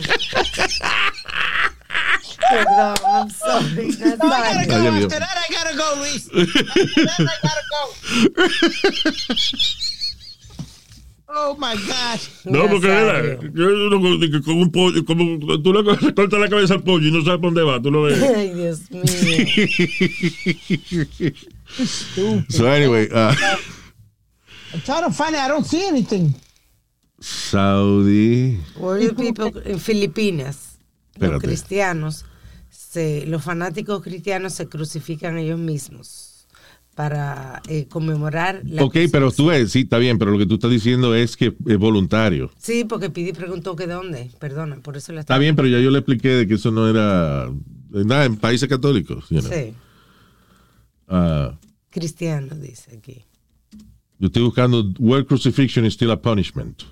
[2.51, 3.89] Perdón, I'm sorry.
[3.99, 4.75] No, I gotta go.
[4.75, 5.05] Ay.
[5.05, 6.27] After that, I gotta go, Luis.
[6.29, 7.81] After that, I gotta go.
[11.35, 12.29] Oh, my gosh.
[12.45, 16.83] No, porque mira, yo con un pollo, como tú le co- cortas la cabeza al
[16.83, 18.23] pollo y no sabes para dónde va, tú lo ves.
[18.23, 19.03] Ay, Dios mío.
[22.51, 23.35] So anyway, uh,
[24.75, 25.41] I'm trying to find it.
[25.41, 26.35] I don't see anything.
[27.19, 28.59] Saudi.
[28.79, 30.77] Warrior people en Filipinas,
[31.19, 32.27] los cristianos,
[32.93, 36.47] se, los fanáticos cristianos se crucifican ellos mismos
[36.95, 40.55] para eh, conmemorar la Ok, pero tú ves, sí, está bien, pero lo que tú
[40.55, 42.51] estás diciendo es que es voluntario.
[42.59, 45.91] Sí, porque Pidi preguntó que dónde, perdona, por eso le Está bien, pero ya yo
[45.91, 47.51] le expliqué de que eso no era
[47.91, 49.25] nada en países católicos.
[49.31, 49.51] you know.
[49.51, 49.73] Sí,
[51.09, 51.59] Ah,
[51.91, 53.25] cristiano dice aquí.
[54.19, 56.83] yo estoy buscando where crucifixion is still a punishment.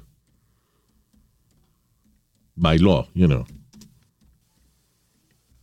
[2.56, 3.46] By law, you know.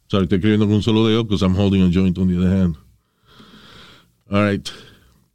[0.09, 2.49] Sorry, estoy escribiendo con un solo dedo because I'm holding a joint on the other
[2.49, 2.75] hand.
[4.29, 4.67] All right.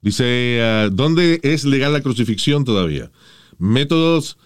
[0.00, 3.10] Dice, ah, ¿dónde es legal la crucifixión todavía?
[3.58, 4.36] Métodos,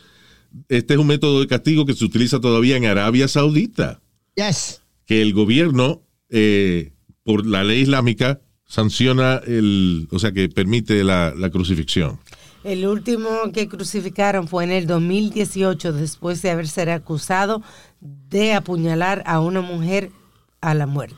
[0.69, 4.01] este es un método de castigo que se utiliza todavía en Arabia Saudita,
[4.35, 4.83] Yes.
[5.07, 6.93] que el gobierno, eh,
[7.25, 12.19] por la ley islámica, sanciona el, o sea, que permite la, la crucifixión.
[12.67, 17.63] El último que crucificaron fue en el 2018, después de haber sido acusado
[18.01, 20.11] de apuñalar a una mujer
[20.61, 21.17] a la muerte.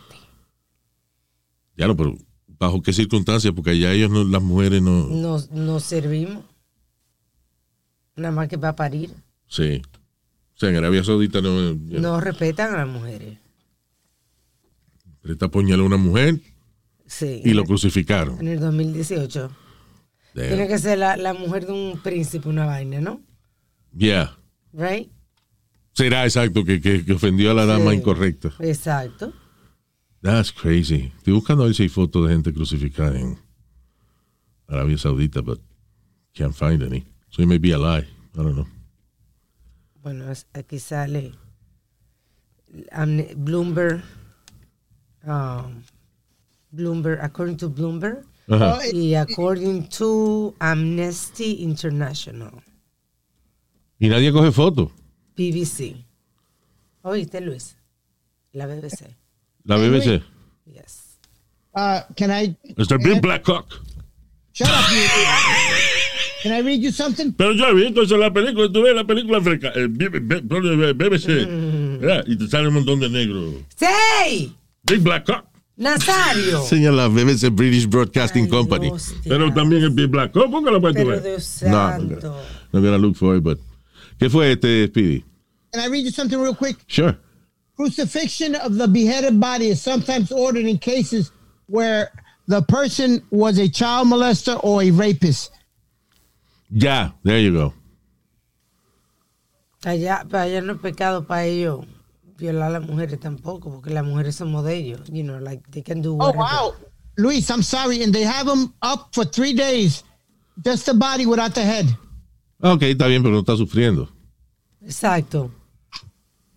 [1.74, 3.54] Ya no, pero ¿bajo qué circunstancias?
[3.56, 5.06] Porque allá ellos, no, las mujeres no...
[5.06, 6.44] Nos, nos servimos.
[8.14, 9.14] Nada más que para parir.
[9.46, 9.80] Sí.
[10.54, 11.72] O sea, en Arabia Saudita no...
[11.74, 13.38] No respetan a las mujeres.
[15.24, 16.40] Esta apuñaló a una mujer
[17.06, 17.40] Sí.
[17.42, 18.38] y lo crucificaron.
[18.38, 19.50] En el 2018.
[20.38, 20.48] Damn.
[20.48, 23.20] Tiene que ser la, la mujer de un príncipe, una vaina, ¿no?
[23.96, 24.36] Yeah.
[24.72, 25.10] Right?
[25.94, 27.96] Será exacto que, que- que ofendió a la dama Sí.
[27.96, 28.52] incorrecta.
[28.60, 29.32] Exacto.
[30.22, 31.12] That's crazy.
[31.16, 33.36] Estoy buscando a ver si hay fotos de gente crucificada en
[34.68, 35.60] Arabia Saudita, but
[36.34, 37.04] can't find any.
[37.30, 38.06] So it may be a lie.
[38.34, 38.66] I don't know.
[40.02, 41.32] Bueno, aquí sale
[42.92, 44.02] Amne- Bloomberg.
[45.24, 45.82] um,
[46.70, 48.24] Bloomberg, according to Bloomberg.
[48.48, 48.78] Ajá.
[48.92, 52.52] Y according to Amnesty International.
[53.98, 54.90] Y nadie coge foto.
[55.36, 55.96] BBC.
[57.02, 57.76] ¿Oíste, Luis?
[58.52, 59.14] La BBC.
[59.64, 60.22] La BBC.
[60.66, 61.18] Yes.
[61.74, 62.98] Uh, can I Mr.
[63.02, 63.66] Big Black Cock.
[64.52, 64.90] shut up?
[64.90, 67.32] you- Can I read you something?
[67.32, 69.74] Pero yo he visto eso en la película, tú ves la película africana,
[70.94, 71.26] BBC,
[72.00, 72.24] ¿verdad?
[72.28, 73.54] y te sale un montón de negros.
[73.76, 74.52] ¡Say!
[74.84, 75.44] Big Black Cock.
[75.78, 76.62] Nazario.
[76.68, 78.90] Señala BBC British Broadcasting Company.
[79.24, 82.20] Pero también el Big Black Cock, ¿por qué lo puedes Pero ver?
[82.22, 82.40] No,
[82.72, 83.58] no gonna look for it, but.
[84.18, 85.24] ¿Qué fue este, Speedy?
[85.72, 86.76] Can I read you something real quick?
[86.88, 87.16] Sure.
[87.76, 91.30] Crucifixion of the beheaded body is sometimes ordered in cases
[91.68, 92.10] where
[92.48, 95.52] the person was a child molester or a rapist.
[96.70, 97.74] Ya, there you go.
[99.84, 101.86] Allá, para allá no es pecado para ellos
[102.38, 105.00] violar a las mujeres tampoco, porque las mujeres somos de ellos.
[105.12, 106.38] You know, like they can do Oh whatever.
[106.38, 106.74] wow,
[107.16, 110.04] Luis, I'm sorry, and they have them up for three days,
[110.64, 111.86] just the body without the head.
[112.60, 114.08] Ok, está bien, pero no está sufriendo.
[114.82, 115.50] Exacto.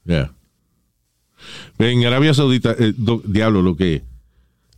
[0.06, 0.34] Ya.
[1.80, 4.04] En Arabia Saudita, eh, do- diablo, lo que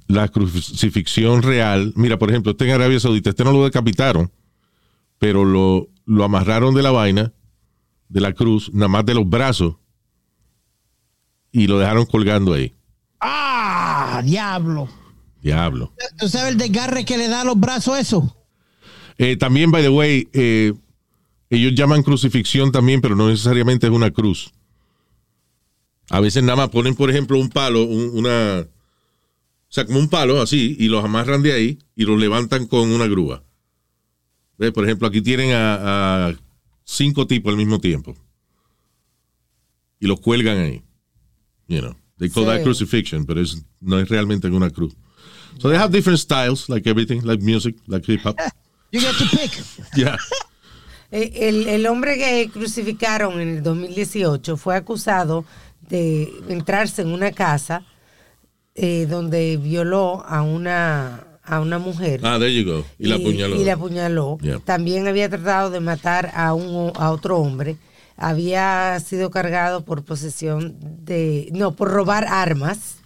[0.08, 1.94] la crucifixión real.
[1.96, 4.32] Mira, por ejemplo, este en Arabia Saudita, este no lo decapitaron,
[5.18, 7.34] pero lo, lo amarraron de la vaina,
[8.10, 9.76] de la cruz, nada más de los brazos,
[11.54, 12.74] y lo dejaron colgando ahí.
[13.22, 14.90] Ah, diablo.
[15.42, 15.94] Diablo.
[16.18, 18.36] ¿Tú sabes el desgarre que le da a los brazos eso?
[19.18, 20.74] Eh, también, by the way, eh,
[21.50, 24.52] ellos llaman crucifixión también, pero no necesariamente es una cruz.
[26.10, 28.60] A veces nada más ponen, por ejemplo, un palo, un- una.
[28.62, 28.68] O
[29.76, 33.08] sea, como un palo así, y los amarran de ahí y los levantan con una
[33.08, 33.44] grúa.
[34.58, 34.72] ¿Ves?
[34.72, 36.34] Por ejemplo, aquí tienen a, a
[36.84, 38.16] cinco tipos al mismo tiempo.
[40.00, 40.84] Y los cuelgan ahí.
[41.68, 44.94] You know, they call that crucifixion, pero es, no es realmente una cruz.
[45.60, 48.38] So they have different styles, like everything, like music, like hip hop.
[48.92, 49.52] You get to pick.
[49.96, 50.18] Yeah.
[51.16, 55.46] Eh, El, el hombre que crucificaron en el 2018 fue acusado
[55.88, 57.86] de entrarse en una casa
[58.74, 62.20] eh, donde violó a una, a una mujer.
[62.24, 62.84] Ah, there you go.
[62.98, 63.56] Y la apuñaló.
[63.62, 64.40] Y la apuñaló.
[64.42, 64.58] Yeah.
[64.66, 67.78] También había tratado de matar a, un, a otro hombre.
[68.16, 71.50] Había sido cargado por posesión de...
[71.52, 72.98] No, por robar armas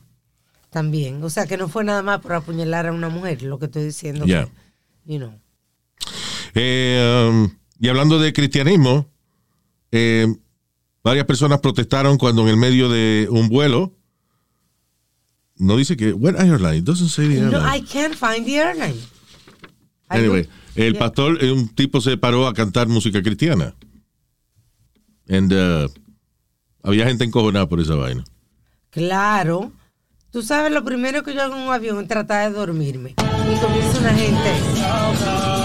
[0.69, 1.23] también.
[1.23, 3.85] O sea, que no fue nada más por apuñalar a una mujer, lo que estoy
[3.85, 4.25] diciendo.
[4.25, 4.45] Yeah.
[4.45, 5.33] que, you know.
[6.53, 7.49] Eh, um,
[7.79, 9.09] y hablando de cristianismo,
[9.91, 10.27] eh,
[11.03, 13.93] varias personas protestaron cuando en el medio de un vuelo,
[15.55, 16.77] no dice que, what airline?
[16.77, 17.75] It doesn't say the No, airline.
[17.75, 18.99] I can't find the airline.
[20.09, 23.75] Anyway, el pastor, un tipo se paró a cantar música cristiana.
[25.29, 25.89] And, uh,
[26.83, 28.23] había gente encojonada por esa vaina.
[28.89, 29.71] Claro.
[30.31, 33.15] Tú sabes, lo primero que yo hago en un avión es tratar de dormirme.
[33.17, 35.57] Y comienza una gente.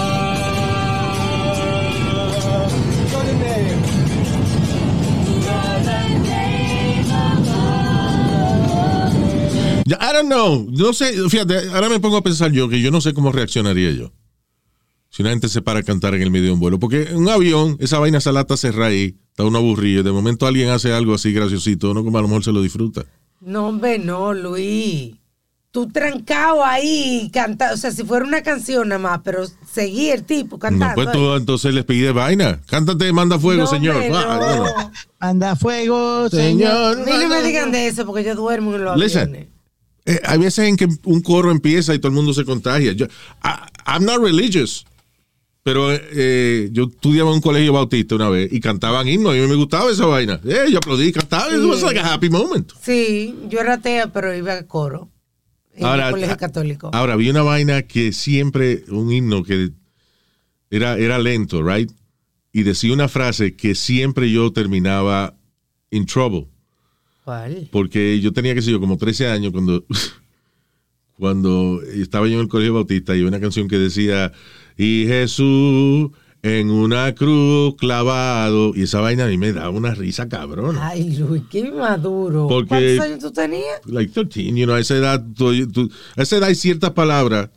[10.00, 10.66] I don't know.
[10.70, 13.90] No sé, fíjate, ahora me pongo a pensar yo que yo no sé cómo reaccionaría
[13.90, 14.12] yo.
[15.14, 16.78] Si una gente se para a cantar en el medio de un vuelo.
[16.78, 20.02] Porque en un avión, esa vaina esa lata cerrada ahí, está uno aburrido.
[20.02, 23.04] De momento alguien hace algo así graciosito, uno como a lo mejor se lo disfruta.
[23.42, 25.14] No, hombre, no, Luis.
[25.70, 27.74] Tú trancado ahí cantando.
[27.74, 30.94] O sea, si fuera una canción nada más, pero seguí el tipo No, cantando.
[30.94, 32.60] pues tú entonces les pide vaina.
[32.66, 33.96] Cántate, manda fuego, No, señor.
[33.96, 34.56] hombre, Ah, no.
[34.62, 34.92] bueno.
[35.18, 36.94] Anda fuego, Señor.
[36.96, 37.06] señor.
[37.06, 39.46] Mí no me digan de eso porque yo duermo en los Listen, aviones.
[40.06, 42.92] eh, hay veces en que un coro empieza y todo el mundo se contagia.
[42.92, 44.84] Yo, I- I'm not religious,
[45.62, 49.36] pero eh, yo estudiaba en un colegio bautista una vez y cantaban himnos.
[49.36, 50.40] Y a mí me gustaba esa vaina.
[50.44, 51.54] Eh, yo aplaudí y cantaba.
[51.54, 52.72] It was like a happy moment.
[52.80, 55.08] Sí, yo era atea, pero iba a coro.
[55.74, 56.90] En Ahora, el colegio ah, católico.
[56.92, 59.70] Ahora, había una vaina que siempre, un himno que
[60.70, 61.90] era, era lento, right?
[62.52, 65.36] Y decía una frase que siempre yo terminaba
[65.90, 66.48] in trouble.
[67.24, 67.68] ¿Cuál?
[67.70, 69.84] Porque yo tenía, que sé yo, como 13 años cuando,
[71.18, 74.32] cuando estaba yo en el colegio bautista y una canción que decía,
[74.76, 76.10] y Jesús
[76.42, 78.72] en una cruz clavado.
[78.74, 80.88] Y esa vaina a mí me daba una risa cabrona.
[80.88, 82.48] Ay, Luis, qué maduro.
[82.48, 83.80] Porque- ¿Cuántos años tú tenías?
[83.86, 87.50] Like 13, you know, a esa edad, tú- tú- a esa edad hay ciertas palabras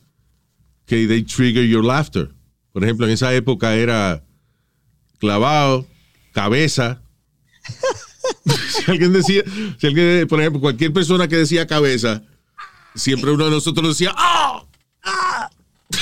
[0.85, 2.29] que they trigger your laughter.
[2.73, 4.23] Por ejemplo, en esa época era
[5.19, 5.87] clavado,
[6.33, 7.01] cabeza.
[8.69, 9.41] si alguien decía,
[9.79, 12.21] si alguien, por ejemplo, cualquier persona que decía cabeza,
[12.93, 14.44] siempre uno de nosotros decía, ¡ah!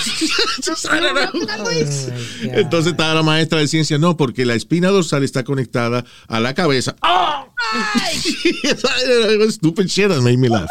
[2.44, 6.54] Entonces estaba la maestra de ciencia, no, porque la espina dorsal está conectada a la
[6.54, 6.96] cabeza.
[7.02, 7.48] ¡Oh!
[9.50, 10.70] Stupid shit that made me laugh.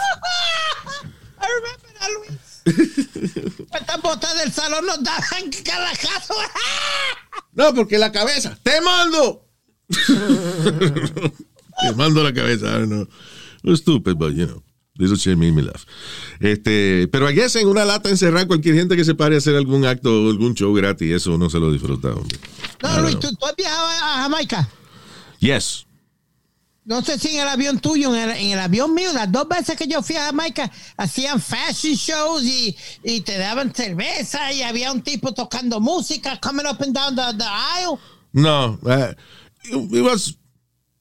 [1.38, 2.38] I remember that, Luis.
[3.72, 6.34] Estas botas del salón nos daban carajazo.
[7.54, 8.56] No, porque la cabeza.
[8.62, 9.48] ¡Te mando!
[9.88, 10.12] Te
[11.96, 12.66] mando la cabeza.
[12.66, 13.08] I don't know.
[13.64, 14.62] It was stupid, but you know.
[14.94, 15.86] This shit made me laugh.
[16.38, 19.56] Este, pero I guess en una lata encerrar cualquier gente que se pare a hacer
[19.56, 22.38] algún acto o algún show gratis, eso no se lo disfruta, hombre.
[22.82, 24.68] No, Luis, ¿tú, tú has viajado a Jamaica.
[25.38, 25.86] Yes.
[26.84, 29.48] No sé si en el avión tuyo, en el, en el avión mío, las dos
[29.48, 34.62] veces que yo fui a Jamaica, hacían fashion shows y, y te daban cerveza y
[34.62, 37.98] había un tipo tocando música, coming up and down the, the aisle.
[38.32, 39.12] No, uh,
[39.64, 40.36] it, it was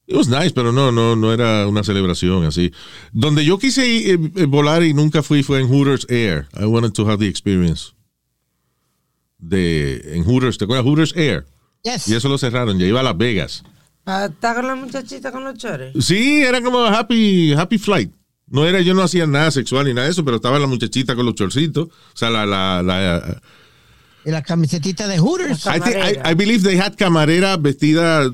[0.06, 2.72] it was nice, pero no, no, no era una celebración así.
[3.12, 6.48] Donde yo quise ir, eh, volar y nunca fui fue en Hooters Air.
[6.58, 7.92] I wanted to have the experience
[9.38, 10.58] de en Hooters.
[10.58, 11.46] ¿Te acuerdas Hooters Air?
[11.82, 12.08] Yes.
[12.08, 12.78] Y eso lo cerraron.
[12.78, 13.64] Ya iba a Las Vegas.
[14.04, 15.92] Ah, ¿Está con la muchachita con los chores?
[16.04, 18.12] Sí, era como happy, happy flight.
[18.48, 21.14] No era, yo no hacía nada sexual ni nada de eso, pero estaba la muchachita
[21.14, 21.86] con los chorcitos.
[21.86, 23.40] O sea, la, la, la
[24.24, 25.66] Y la camisetita de Hooters.
[25.66, 28.24] I, think, I, I believe they had camarera vestida,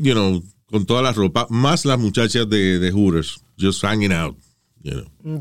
[0.00, 4.36] you know, con toda la ropa, más las muchachas de, de Hooters, just hanging out,
[4.82, 5.40] you know.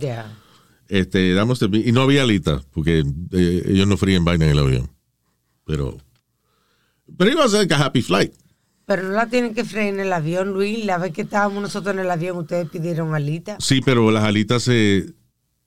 [0.89, 4.89] Este, damos y no había alita, porque eh, ellos no fríen vaina en el avión.
[5.65, 5.97] Pero,
[7.17, 8.34] pero iba a ser que happy flight.
[8.86, 10.86] Pero no la tienen que freír en el avión, Luis.
[10.86, 13.57] La vez que estábamos nosotros en el avión, ustedes pidieron alita.
[13.59, 15.13] Sí, pero las alitas se,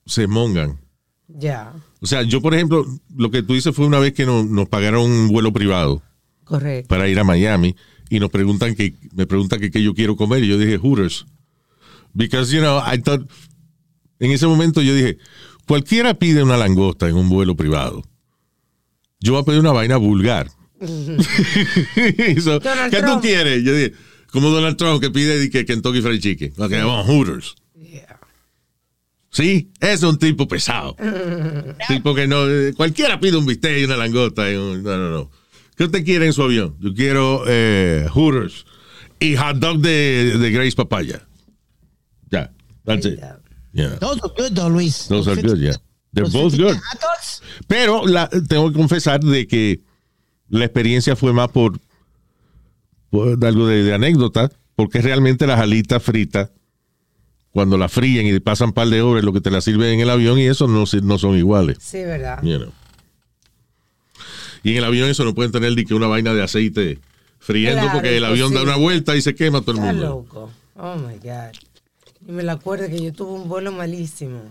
[0.07, 0.79] se mongan.
[1.27, 2.83] Ya, O sea, yo, por ejemplo,
[3.15, 6.01] lo que tú dices fue una vez que no- nos pagaron un vuelo privado
[6.43, 6.87] correcto.
[6.89, 7.75] para ir a Miami
[8.11, 11.25] y nos preguntan que me preguntan que qué yo quiero comer y yo dije Hooters.
[12.13, 13.27] Because, you know, I thought,
[14.19, 15.17] en ese momento yo dije,
[15.65, 18.03] cualquiera pide una langosta en un vuelo privado.
[19.21, 20.51] Yo voy a pedir una vaina vulgar.
[22.41, 23.63] So, ¿Qué tú quieres?
[23.63, 23.93] Yo dije,
[24.31, 26.53] como Donald Trump que pide que Kentucky Fried Chicken.
[26.57, 27.55] Ok, vamos, Hooters.
[29.29, 30.97] Sí, es un tipo pesado.
[31.87, 32.39] tipo que no.
[32.75, 34.51] Cualquiera pide un bistec y una langosta.
[34.51, 35.31] y un- no, no, no.
[35.75, 36.75] ¿Qué usted quiere en su avión?
[36.79, 38.65] Yo quiero eh, Hooters
[39.19, 41.21] y hot dog de, de Grace Papaya.
[42.29, 42.51] Ya,
[42.85, 43.19] that's it.
[43.73, 43.97] Yeah.
[43.99, 45.07] Those are good, though, Luis.
[45.07, 45.75] Those are good, yeah.
[46.13, 46.77] They're both 50 good.
[47.67, 49.81] Pero la- tengo que confesar de que
[50.49, 51.79] la experiencia fue más por,
[53.09, 56.51] por algo de, de anécdota, porque realmente las alitas fritas,
[57.51, 59.99] cuando las fríen y pasan un par de horas, lo que te las sirven en
[60.01, 61.77] el avión y eso no, no son iguales.
[61.81, 62.41] Sí, ¿verdad?
[62.43, 62.71] you know.
[64.63, 66.99] Y en el avión eso no pueden tener ni que una vaina de aceite
[67.39, 70.07] friendo Claro, porque el avión da una vuelta y se quema todo el Está mundo.
[70.07, 70.51] loco.
[70.75, 71.51] Oh my God.
[72.27, 74.41] Y me la acuerdo que yo tuve un vuelo malísimo.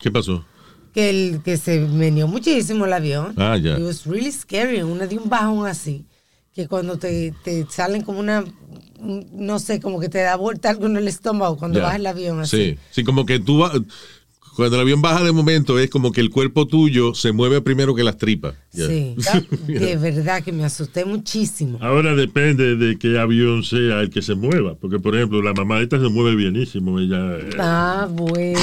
[0.00, 0.44] ¿Qué pasó?
[0.92, 3.34] Que, el, que se meneó muchísimo el avión.
[3.36, 3.76] Ah, ya.
[3.78, 4.82] It was really scary.
[4.82, 6.04] Una de un bajón así.
[6.52, 8.44] Que cuando te, te salen como una.
[8.98, 11.84] un- No sé, como que te da vuelta algo en el estómago cuando Ya.
[11.84, 12.72] baja el avión así.
[12.72, 13.72] Sí, sí, como que tú vas.
[14.60, 17.94] Cuando el avión baja de momento, es como que el cuerpo tuyo se mueve primero
[17.94, 18.56] que las tripas.
[18.70, 19.14] Sí.
[19.66, 21.78] De verdad que me asusté muchísimo.
[21.80, 24.74] Ahora depende de qué avión sea el que se mueva.
[24.74, 26.98] Porque, por ejemplo, la mamá esta se mueve bienísimo.
[27.00, 28.60] Ella, eh, Ah, bueno.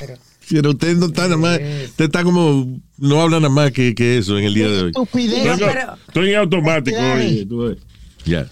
[0.00, 0.14] Pero
[0.50, 1.60] Pero usted no está nada más.
[1.84, 2.80] Usted está como.
[2.96, 4.88] No habla nada más que, que eso en el día de hoy.
[4.88, 5.46] Estupidez.
[5.46, 6.96] Estoy- pero- Estoy en automático.
[6.98, 7.78] Ves.
[8.24, 8.50] Ya.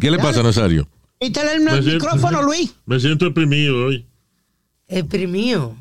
[0.00, 0.88] ¿Qué le pasa, Nazario?
[1.20, 2.74] Quítale el Me siento- micrófono, Luis.
[2.86, 4.04] Me siento deprimido hoy.
[4.92, 5.76] Exprimido.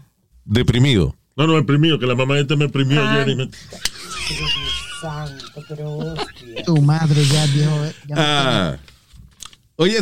[0.45, 1.15] Deprimido.
[1.35, 3.49] No, no, deprimido, que la mamá esta me deprimió ayer y me...
[5.01, 6.63] Santo, pero hostia.
[6.65, 7.85] Tu madre ya dijo.
[8.07, 8.77] ya me Ah.
[9.75, 9.97] Oye,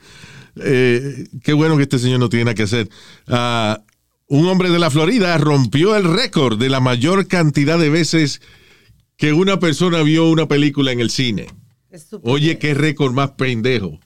[0.56, 2.88] eh, qué bueno que este señor no tiene nada que hacer.
[3.26, 3.80] Ah,
[4.28, 8.40] un hombre de la Florida rompió el récord de la mayor cantidad de veces
[9.16, 11.46] que una persona vio una película en el cine.
[12.22, 13.98] Oye, qué récord más pendejo.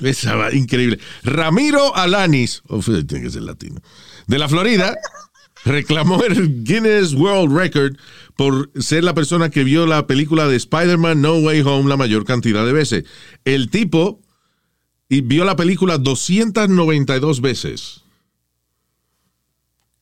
[0.00, 0.98] Esa va increíble.
[1.24, 3.80] Ramiro Alanis, of- tiene que ser latino,
[4.26, 4.96] de la Florida,
[5.64, 7.96] reclamó el Guinness World Record
[8.36, 12.24] por ser la persona que vio la película de Spider-Man No Way Home la mayor
[12.24, 13.04] cantidad de veces.
[13.44, 14.20] El tipo
[15.08, 18.04] y vio la película 292 veces.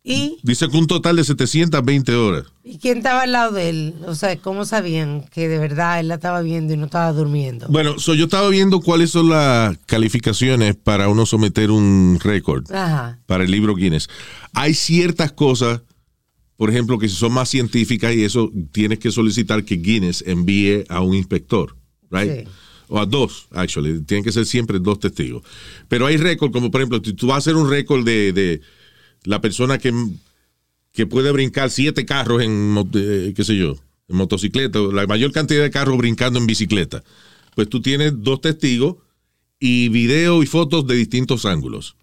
[0.09, 2.45] ¿Y, Dice que un total de 720 horas.
[2.63, 3.95] ¿Y quién estaba al lado de él?
[4.07, 7.67] O sea, ¿cómo sabían que de verdad él la estaba viendo y no estaba durmiendo?
[7.69, 12.67] Bueno, so yo estaba viendo cuáles son las calificaciones para uno someter un récord
[13.27, 14.09] para el libro Guinness.
[14.53, 15.83] Hay ciertas cosas,
[16.57, 21.01] por ejemplo, que son más científicas y eso tienes que solicitar que Guinness envíe a
[21.01, 21.75] un inspector,
[22.13, 22.45] right?
[22.45, 22.51] Sí.
[22.87, 24.03] O a dos, actually.
[24.05, 25.43] Tienen que ser siempre dos testigos.
[25.89, 28.61] Pero hay récords, como por ejemplo, si tú vas a hacer un récord de, de
[29.27, 29.93] la persona que,
[30.93, 33.77] que puede brincar siete carros en, eh, qué sé yo,
[34.09, 37.03] en motocicleta, la mayor cantidad de carros brincando en bicicleta.
[37.55, 38.97] Pues tú tienes dos testigos
[39.59, 41.97] y video y fotos de distintos ángulos.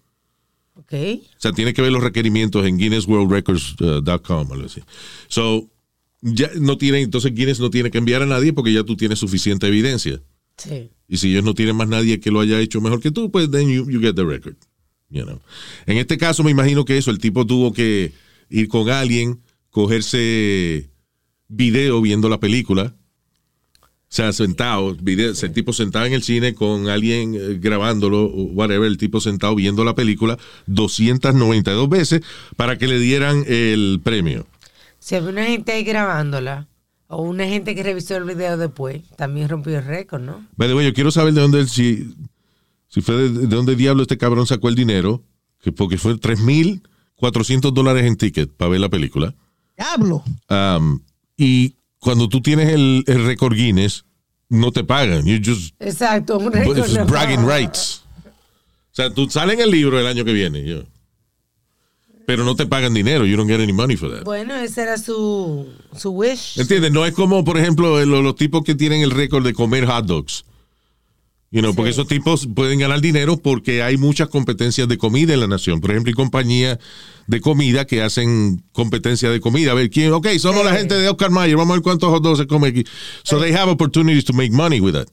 [0.74, 0.92] Ok.
[0.92, 4.82] O sea, tiene que ver los requerimientos en GuinnessWorldRecords.com o algo así.
[5.28, 5.70] So,
[6.20, 9.18] ya no tiene, entonces Guinness no tiene que enviar a nadie porque ya tú tienes
[9.18, 10.22] suficiente evidencia.
[10.56, 10.90] Sí.
[11.06, 13.50] Y si ellos no tienen más nadie que lo haya hecho mejor que tú, pues
[13.50, 14.56] then you, you get the record.
[15.10, 15.40] You know.
[15.86, 18.12] En este caso me imagino que eso, el tipo tuvo que
[18.48, 19.40] ir con alguien,
[19.70, 20.90] cogerse
[21.48, 22.94] video viendo la película.
[23.80, 28.86] O sea, sentado, video, el tipo sentado en el cine con alguien eh, grabándolo, whatever,
[28.86, 32.22] el tipo sentado viendo la película 292 veces
[32.56, 34.46] para que le dieran el premio.
[35.00, 36.68] Si había una gente ahí grabándola,
[37.08, 40.46] o una gente que revisó el video después, también rompió el récord, ¿no?
[40.56, 42.14] Way, yo quiero saber de dónde, si,
[42.94, 45.24] si fue de, de dónde diablo este cabrón sacó el dinero,
[45.60, 49.34] que porque fue 3.400 dólares en ticket para ver la película.
[49.76, 50.22] Diablo.
[50.48, 51.00] Um,
[51.36, 54.04] y cuando tú tienes el, el récord Guinness,
[54.48, 55.26] no te pagan.
[55.26, 56.88] You just Exacto, un récord.
[56.96, 57.06] no.
[57.06, 58.04] bragging rights.
[58.26, 60.64] O sea, tú sales en el libro el año que viene.
[60.64, 60.84] yo.
[62.28, 63.26] Pero no te pagan dinero.
[63.26, 64.22] You don't get any money for that.
[64.22, 65.66] Bueno, ese era su,
[65.96, 66.60] su wish.
[66.60, 66.92] ¿Entiendes?
[66.92, 70.44] No es como, por ejemplo, los, tipos que tienen el récord de comer hot dogs.
[71.54, 75.40] You know, Porque esos tipos pueden ganar dinero porque hay muchas competencias de comida en
[75.40, 75.80] la nación.
[75.80, 76.78] Por ejemplo, hay compañías
[77.28, 79.70] de comida que hacen competencia de comida.
[79.70, 80.12] A ver, ¿quién?
[80.12, 81.56] Ok, somos la gente de Oscar Mayer.
[81.56, 82.84] Vamos a ver cuántos hot dogs se come aquí.
[83.22, 85.06] So they have opportunities to make money with that.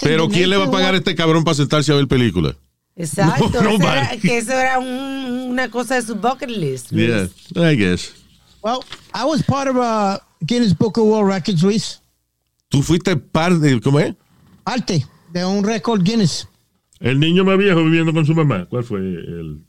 [0.00, 2.56] Pero ¿quién le va a pagar a este cabrón para sentarse a ver películas?
[2.96, 3.48] Exacto.
[3.62, 4.18] No, no eso era- vale.
[4.20, 6.90] que eso era un- una cosa de su bucket list.
[6.90, 7.30] Luis.
[7.54, 8.10] Yeah, I guess.
[8.60, 8.80] Well,
[9.14, 12.00] I was part of uh, Guinness Book of World Records, Luis.
[12.68, 14.16] ¿Tú fuiste par de, ¿cómo es?
[14.64, 16.48] Parte de un récord Guinness.
[16.98, 18.66] El niño más viejo viviendo con su mamá.
[18.68, 19.64] ¿Cuál fue el...?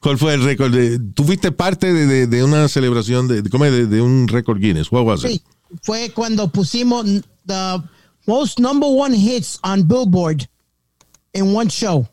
[0.00, 0.72] ¿Cuál fue el récord?
[0.74, 3.72] De, ¿Tú fuiste parte de, de- de una celebración de, de, ¿cómo es?
[3.72, 4.92] de, de un récord Guinness?
[4.92, 5.30] Was it?
[5.30, 5.42] Sí,
[5.82, 7.04] fue cuando pusimos
[7.46, 7.82] the
[8.26, 10.46] most number one hits on Billboard
[11.32, 12.06] in one show,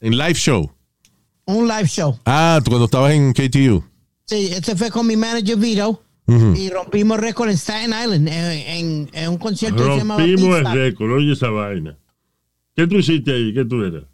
[0.00, 0.70] En live show.
[1.46, 2.18] un live show.
[2.26, 3.82] Ah, cuando estabas en KTU.
[4.26, 6.54] Sí, ese fue con mi manager Vito Ujú.
[6.56, 10.58] y rompimos récord en Staten Island en, en- en un concierto que se llamaba Rompimos
[10.58, 11.12] el récord.
[11.12, 11.96] Oye esa vaina.
[12.76, 13.52] ¿Qué tú hiciste ahí?
[13.54, 14.04] ¿Qué tú eras?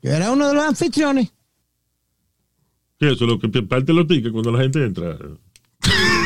[0.00, 1.30] Yo era uno de los anfitriones.
[2.98, 3.26] ¿Qué eso?
[3.26, 5.18] Lo que parte los tickets cuando la gente entra.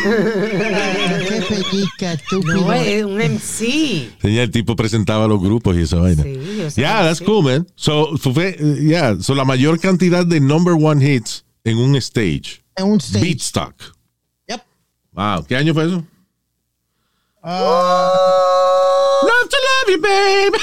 [0.02, 2.54] Qué pellica, estúpido.
[2.56, 4.10] No, es un MC.
[4.20, 6.22] Tenía el tipo presentaba los grupos y esa vaina.
[6.22, 7.24] Sí, yo Yeah, that's sí.
[7.24, 7.66] cool, man.
[7.76, 12.62] So, fue, yeah, so la mayor cantidad de number one hits en un stage.
[12.76, 13.24] En un stage.
[13.24, 13.74] Beatstock.
[15.12, 16.04] Wow, ¿qué año fue eso?
[17.44, 20.54] Uh, Love to love you, babe.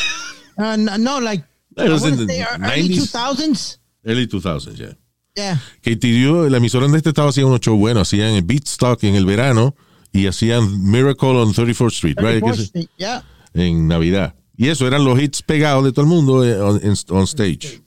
[0.58, 1.44] uh, no, no, like
[1.78, 3.12] It was in the say early 90s.
[3.14, 3.78] 2000s.
[4.06, 4.94] Early 2000s, yeah.
[5.36, 5.58] Yeah.
[5.82, 8.08] KTU, la emisora donde este estaba hacía unos shows buenos.
[8.10, 9.76] Hacían el Beatstock en el verano
[10.12, 12.44] y hacían Miracle on 34th Street, right?
[12.44, 13.24] 34th Que se- Street, Yeah.
[13.54, 14.34] en Navidad.
[14.58, 17.82] Y eso eran los hits pegados de todo el mundo eh, on, en- on stage.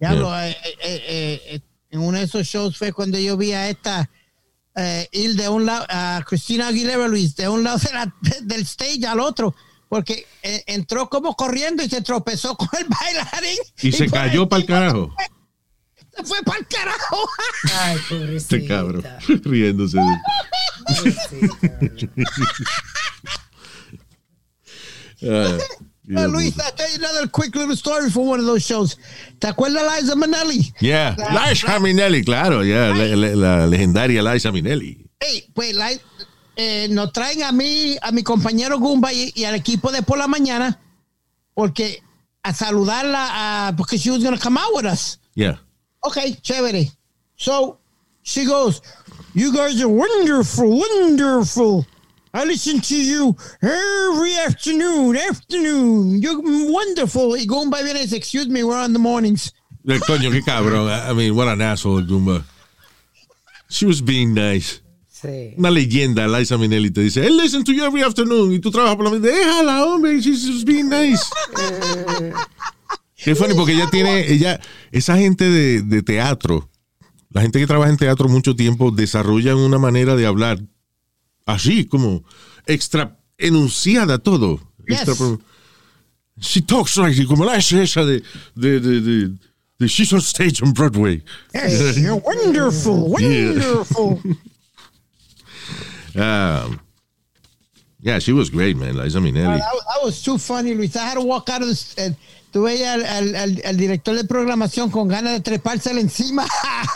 [0.00, 1.60] Diablo, eh, eh, eh, eh,
[1.90, 4.08] en uno de esos shows fue cuando yo vi a esta
[4.76, 8.62] eh, ir de un lado, a Cristina Aguilera Luis, de un lado de la- del
[8.62, 9.54] stage al otro,
[9.88, 13.58] porque eh, entró como corriendo y se tropezó con el bailarín.
[13.82, 15.14] Y se cayó para el carajo.
[16.16, 17.28] Se fue para el carajo.
[17.80, 18.56] Ay, pobrecita.
[18.56, 19.04] Este cabrón,
[19.44, 19.98] riéndose.
[25.22, 25.58] Ah,
[26.06, 28.96] Uh, Luis, I'll tell you another quick little story for one of those shows.
[29.40, 30.72] ¿Te acuerdas Liza Minnelli?
[30.80, 34.98] Yeah, Liza Minnelli, claro, yeah, la, la- la legendaria Liza Minnelli.
[35.18, 36.00] Hey, pues Li-
[36.56, 40.18] eh, nos traen a mí, a mi compañero Gumba y, y al equipo de por
[40.18, 40.78] la mañana,
[41.54, 42.02] porque
[42.42, 45.18] a saludarla, a, porque she was going to come out with us.
[45.34, 45.56] Yeah.
[46.04, 46.90] Okay, chévere.
[47.36, 47.78] So
[48.22, 48.82] she goes,
[49.32, 51.86] You guys are wonderful, wonderful.
[52.36, 56.20] I listen to you every afternoon, afternoon.
[56.20, 57.36] You're wonderful.
[57.36, 59.52] Y Gumba viene y dice, Excuse me, we're on the mornings.
[59.86, 60.88] El coño, qué cabrón.
[60.90, 62.42] I mean, what an asshole, Goomba.
[63.68, 64.80] She was being nice.
[65.08, 65.54] Sí.
[65.56, 68.52] Una leyenda, Liza Minnelli te dice, I listen to you every afternoon.
[68.52, 69.28] Y tú trabajas por la mañana.
[69.28, 70.20] Déjala, hombre.
[70.20, 71.22] She's being nice.
[73.14, 74.60] Qué funny, porque ella tiene, ella,
[74.90, 76.68] esa gente de, de teatro,
[77.30, 80.58] la gente que trabaja en teatro mucho tiempo, desarrollan una manera de hablar
[81.46, 82.24] así, como
[82.66, 84.60] extra enunciada todo.
[84.86, 85.08] Yes.
[85.08, 85.38] Extra
[86.40, 88.22] she talks like, como la esa de,
[88.56, 89.28] de, de, de,
[89.78, 91.22] de She's on stage on Broadway.
[91.54, 93.50] Yes, you're wonderful, Yeah.
[93.50, 94.20] wonderful.
[96.16, 96.80] Um,
[98.00, 99.58] yeah, she was great, man, Liza Minnelli.
[99.58, 100.94] Was- that was too funny, Luis.
[100.94, 101.92] I had to walk out of this.
[101.96, 102.14] And
[102.54, 106.46] tú veías al, al- al- al director de programación con ganas de trepársele encima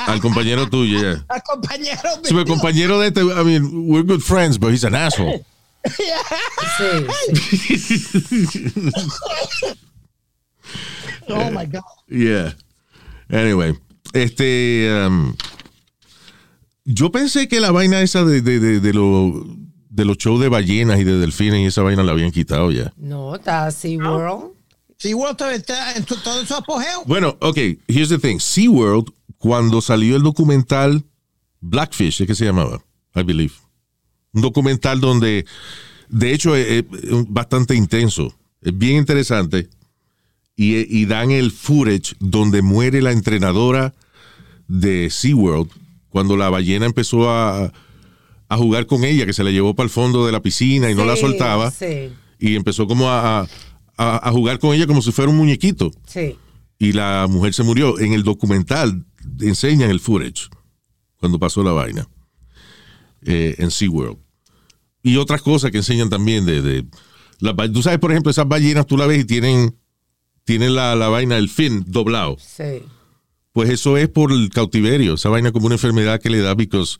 [0.07, 1.25] Al compañero tuyo, yeah.
[1.29, 2.01] al compañero.
[2.23, 5.45] Sí, pero el compañero de este, I mean, we're good friends, but he's an asshole.
[5.85, 6.05] Sí,
[7.59, 8.05] sí.
[11.29, 11.83] Oh my God.
[12.09, 12.55] Yeah.
[13.31, 13.75] Anyway,
[14.13, 14.89] este.
[15.07, 15.35] um,
[16.85, 19.45] yo pensé que la vaina esa de, de, de, de, lo-
[19.91, 22.93] de los shows de ballenas y de delfines y esa vaina la habían quitado ya.
[22.97, 24.53] No, está SeaWorld.
[25.15, 27.05] Walter está en todo su apogeo.
[27.07, 28.39] Bueno, ok, here's the thing.
[28.39, 31.05] SeaWorld, cuando salió el documental
[31.61, 32.81] Blackfish, ¿es que se llamaba?
[33.15, 33.53] I believe.
[34.33, 35.47] Un documental donde,
[36.09, 36.85] de hecho, es, es
[37.29, 38.35] bastante intenso.
[38.61, 39.69] Es bien interesante.
[40.57, 43.95] Y, y dan el footage donde muere la entrenadora
[44.67, 45.71] de SeaWorld
[46.09, 47.73] cuando la ballena empezó a,
[48.49, 50.95] a jugar con ella, que se la llevó para el fondo de la piscina y
[50.97, 51.71] no la soltaba.
[51.71, 53.49] Sí, Y empezó como a, a-
[53.99, 56.37] a- a jugar con ella como si fuera un muñequito sí.
[56.79, 57.99] y la mujer se murió.
[57.99, 59.05] En el documental
[59.41, 60.49] enseñan el footage
[61.19, 62.09] cuando pasó la vaina
[63.23, 64.17] eh, en SeaWorld.
[65.03, 66.63] Y otras cosas que enseñan también de...
[66.63, 66.87] de
[67.55, 69.77] ba- tú sabes, por ejemplo, esas ballenas tú la ves y tienen,
[70.45, 72.37] tienen la, la vaina, el fin doblado.
[72.41, 72.83] Sí.
[73.53, 75.15] Pues eso es por el cautiverio.
[75.15, 76.99] Esa vaina como una enfermedad que le da porque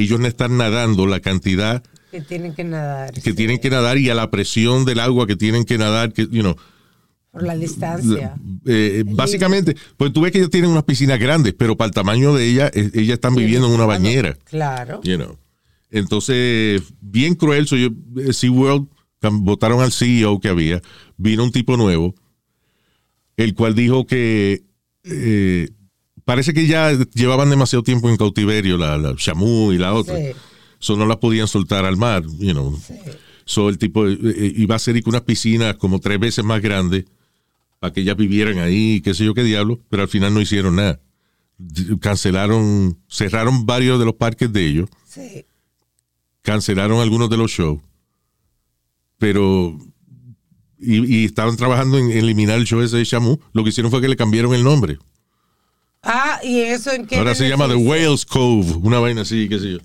[0.00, 1.82] ellos no están nadando la cantidad
[2.12, 3.10] Que tienen que nadar.
[3.12, 6.28] que tienen que nadar y a la presión del agua que tienen que nadar, que,
[6.30, 6.54] you know,
[7.30, 8.34] Por la distancia.
[8.66, 12.34] Eh, básicamente, pues tú ves que ellos tienen unas piscinas grandes, pero para el tamaño
[12.34, 14.34] de ella, eh, ellas están viviendo en una bañera.
[14.44, 15.00] Claro.
[15.02, 15.38] You know.
[15.90, 17.66] Entonces, bien cruel.
[17.66, 17.88] So yo,
[18.18, 18.88] eh, SeaWorld
[19.22, 20.82] votaron al CEO que había.
[21.16, 22.14] Vino un tipo nuevo,
[23.38, 24.64] el cual dijo que
[25.04, 25.70] eh,
[26.24, 30.16] parece que ya llevaban demasiado tiempo en cautiverio, la, la Shamu y la otra.
[30.16, 30.32] Sí.
[30.82, 32.76] So no las podían soltar al mar, you know.
[33.44, 37.04] So el tipo eh, eh, iba a hacer unas piscinas como tres veces más grandes
[37.78, 40.74] para que ellas vivieran ahí, qué sé yo qué diablo, pero al final no hicieron
[40.76, 41.00] nada.
[42.00, 45.44] Cancelaron, cerraron varios de los parques de ellos, Sí.
[46.42, 47.80] cancelaron algunos de los shows,
[49.18, 49.78] pero
[50.80, 53.36] y, y estaban trabajando en eliminar el show ese de Shamu.
[53.52, 54.98] Lo que hicieron fue que le cambiaron el nombre.
[56.02, 57.16] Ah, ¿y eso en qué?
[57.16, 57.76] Ahora se llama The?
[57.76, 59.78] Whales Cove, una vaina así, qué sé yo.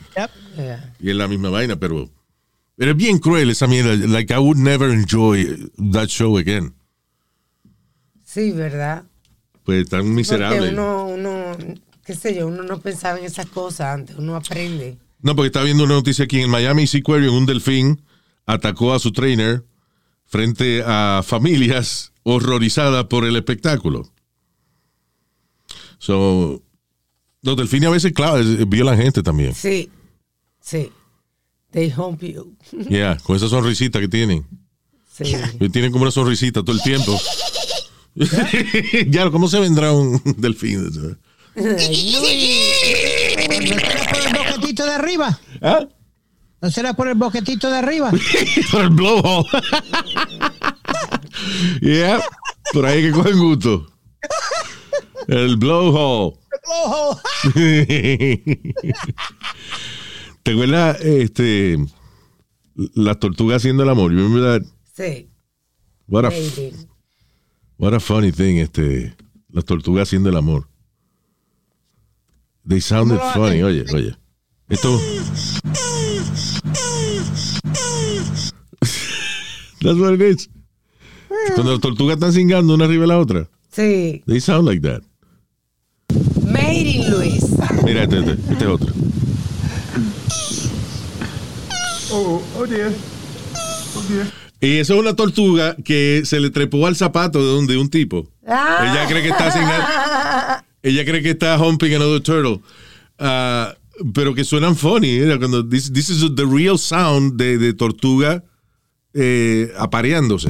[0.55, 0.93] Yeah.
[0.99, 2.09] Y es la misma vaina, pero,
[2.75, 3.95] pero es bien cruel esa mierda.
[3.95, 6.73] Like, I would never enjoy that show again.
[8.25, 9.03] Sí, ¿verdad?
[9.63, 10.69] Pues tan Porque miserable.
[10.69, 11.57] uno, uno,
[12.03, 14.97] qué sé yo, uno no pensaba en esas cosas antes, uno aprende.
[15.21, 18.01] No, porque estaba viendo una noticia aquí en Miami Seaquarium, un delfín
[18.45, 19.63] atacó a su trainer
[20.25, 24.09] frente a familias horrorizadas por el espectáculo.
[25.99, 26.61] So,
[27.41, 29.53] los delfines a veces, claro, violan gente también.
[29.53, 29.89] Sí,
[30.59, 30.91] sí.
[31.71, 32.55] They hump you.
[32.89, 34.45] Yeah, con esa sonrisita que tienen.
[35.11, 35.35] Sí.
[35.71, 37.19] Tienen como una sonrisita todo el tiempo.
[39.07, 40.91] ya, ¿cómo se vendrá un delfín?
[41.55, 43.47] Ay, Luis.
[43.49, 45.39] ¿No será por el boquetito de arriba?
[45.61, 45.87] ¿Ah?
[46.61, 48.11] ¿No será por el boquetito de arriba?
[48.71, 49.47] Por el blowhole.
[51.81, 52.21] yeah,
[52.73, 53.87] por ahí que cogen gusto.
[55.27, 56.37] El blowhole.
[56.65, 57.19] Ojo.
[60.43, 61.77] ¿Te acuerdas este,
[62.75, 64.11] las tortugas haciendo el amor?
[64.11, 64.67] You remember that?
[64.93, 65.29] Sí.
[66.07, 66.31] What a,
[67.77, 69.13] what a funny thing, este,
[69.49, 70.69] las tortugas haciendo el amor.
[72.65, 73.63] They sounded ¿Cómo lo funny.
[73.63, 74.15] Oye, oye.
[74.69, 74.97] Esto.
[79.81, 80.49] That's what it is.
[81.55, 83.49] Cuando las tortugas están cingando una arriba de la otra.
[83.71, 84.23] Sí.
[84.25, 85.03] They sound like that.
[87.87, 88.93] Mira, este, este, este es otro.
[92.11, 92.91] Oh, oh dear.
[93.95, 94.27] Oh dear.
[94.59, 97.89] Y eso es una tortuga que se le trepó al zapato de un, de un
[97.89, 98.27] tipo.
[98.45, 98.89] Ah.
[98.91, 102.59] Ella cree que está cingando- Ella cree que está humping another turtle.
[103.19, 103.73] Ah,
[104.13, 105.17] pero que suenan funny.
[105.17, 108.43] Era cuando this, this is the real sound de, de tortuga
[109.13, 110.49] eh, apareándose.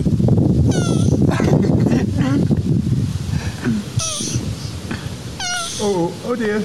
[5.80, 6.62] Oh, oh dear.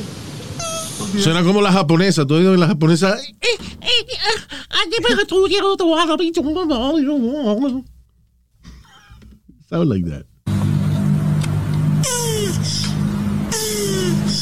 [1.18, 2.26] Suena como la japonesa.
[2.26, 3.16] ¿Tú has oído la japonesa?
[9.68, 10.24] Sound like that.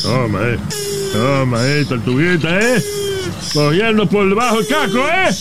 [0.03, 0.59] Toma, eh.
[1.13, 2.83] Toma, eh, tortuguita, eh.
[3.53, 5.31] Cogiendo por debajo el caco, eh.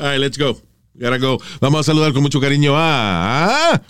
[0.00, 0.58] All right, let's go.
[0.94, 1.38] Gotta go.
[1.60, 3.80] Vamos a saludar con mucho cariño a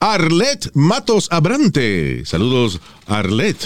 [0.00, 2.24] Arlet Matos Abrante.
[2.24, 3.56] Saludos, Arlet.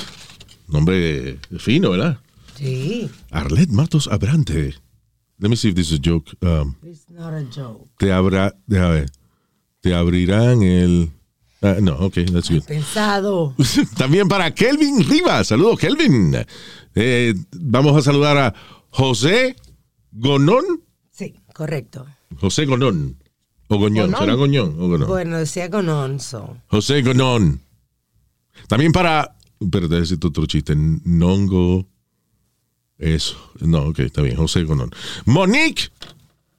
[0.69, 2.19] Nombre fino, ¿verdad?
[2.56, 3.09] Sí.
[3.31, 4.74] Arlet Matos Abrante.
[5.39, 6.31] let me see if this is a joke.
[6.43, 7.89] Um, It's not a joke.
[7.98, 9.11] te habrá, déjame ver.
[9.81, 11.11] Te abrirán el.
[11.62, 12.65] ah, no, ok, that's good.
[12.65, 13.55] Pensado.
[13.97, 15.48] También para Kelvin Rivas.
[15.48, 16.35] Saludos, Kelvin.
[16.94, 18.55] Eh, vamos a saludar a
[18.90, 19.55] José
[20.12, 20.65] Gonón.
[21.11, 22.06] Sí, correcto.
[22.40, 23.19] José Gonón.
[23.69, 24.07] O Goñón.
[24.11, 24.20] Gonón.
[24.20, 25.09] ¿Será Goñón o Gonón?
[25.09, 26.57] Bueno, decía con onzo.
[26.69, 27.61] José Gonón.
[28.69, 29.35] También para.
[29.61, 30.74] Espérate, ese es otro chiste.
[30.77, 31.86] Nongo.
[32.99, 33.36] Eso.
[33.61, 34.36] No, ok, está bien.
[34.36, 34.91] José Gonón.
[35.24, 35.89] Monique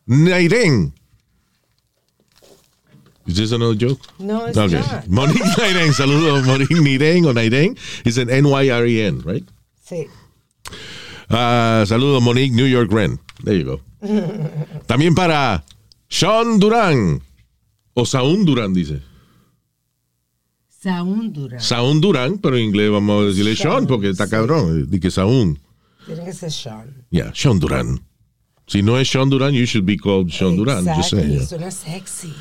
[0.06, 0.94] Nairen.
[3.28, 4.00] Is this another joke?
[4.20, 4.80] No, it's Okay.
[4.80, 5.08] not.
[5.08, 5.94] Monique Nairen.
[5.94, 7.78] Saludos, Monique Niren o Nairen.
[8.04, 9.48] It's an N-Y-R-E-N, right?
[9.84, 10.08] Sí.
[11.30, 13.20] Ah, saludos, Monique New York Ren.
[13.44, 13.82] There you go.
[14.88, 15.64] También para
[16.18, 17.22] Sean Durán.
[17.94, 19.02] O Saúl Durán, dice.
[20.70, 21.60] Saúndura.
[21.60, 24.86] Saúl Durán, pero en inglés vamos a decirle Sean porque está cabrón.
[24.90, 25.60] Dice que Saúl.
[26.06, 27.06] Tiene que ser Sean.
[27.10, 28.00] Yeah, Sean Durán.
[28.66, 30.86] Si no es Sean Durán, you should be called Sean Durán.
[30.86, 31.42] Just Exacto, saying.
[31.42, 32.34] y suena sexy.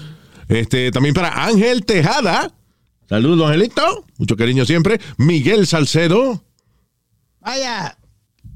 [0.48, 2.52] Este, también para Ángel Tejada.
[3.08, 4.06] Saludos, Angelito.
[4.18, 5.00] Mucho cariño siempre.
[5.16, 6.44] Miguel Salcedo.
[7.40, 7.98] Vaya.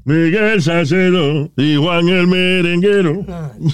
[0.09, 3.23] Miguel Salcedo y Juan el merenguero.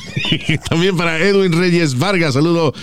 [0.69, 2.33] También para Edwin Reyes Vargas.
[2.33, 2.73] Saludos,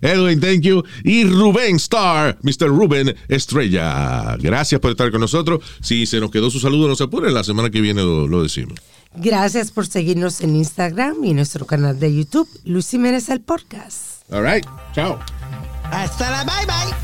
[0.00, 0.82] Edwin, thank you.
[1.02, 2.68] Y Rubén Star, Mr.
[2.68, 4.38] Rubén Estrella.
[4.40, 5.62] Gracias por estar con nosotros.
[5.82, 7.30] Si se nos quedó su saludo, no se apure.
[7.30, 8.78] La semana que viene lo, lo decimos.
[9.16, 14.22] Gracias por seguirnos en Instagram y en nuestro canal de YouTube, Luis Jiménez el Podcast.
[14.32, 14.64] All right.
[14.94, 15.20] Chao.
[15.90, 17.03] Hasta la bye bye.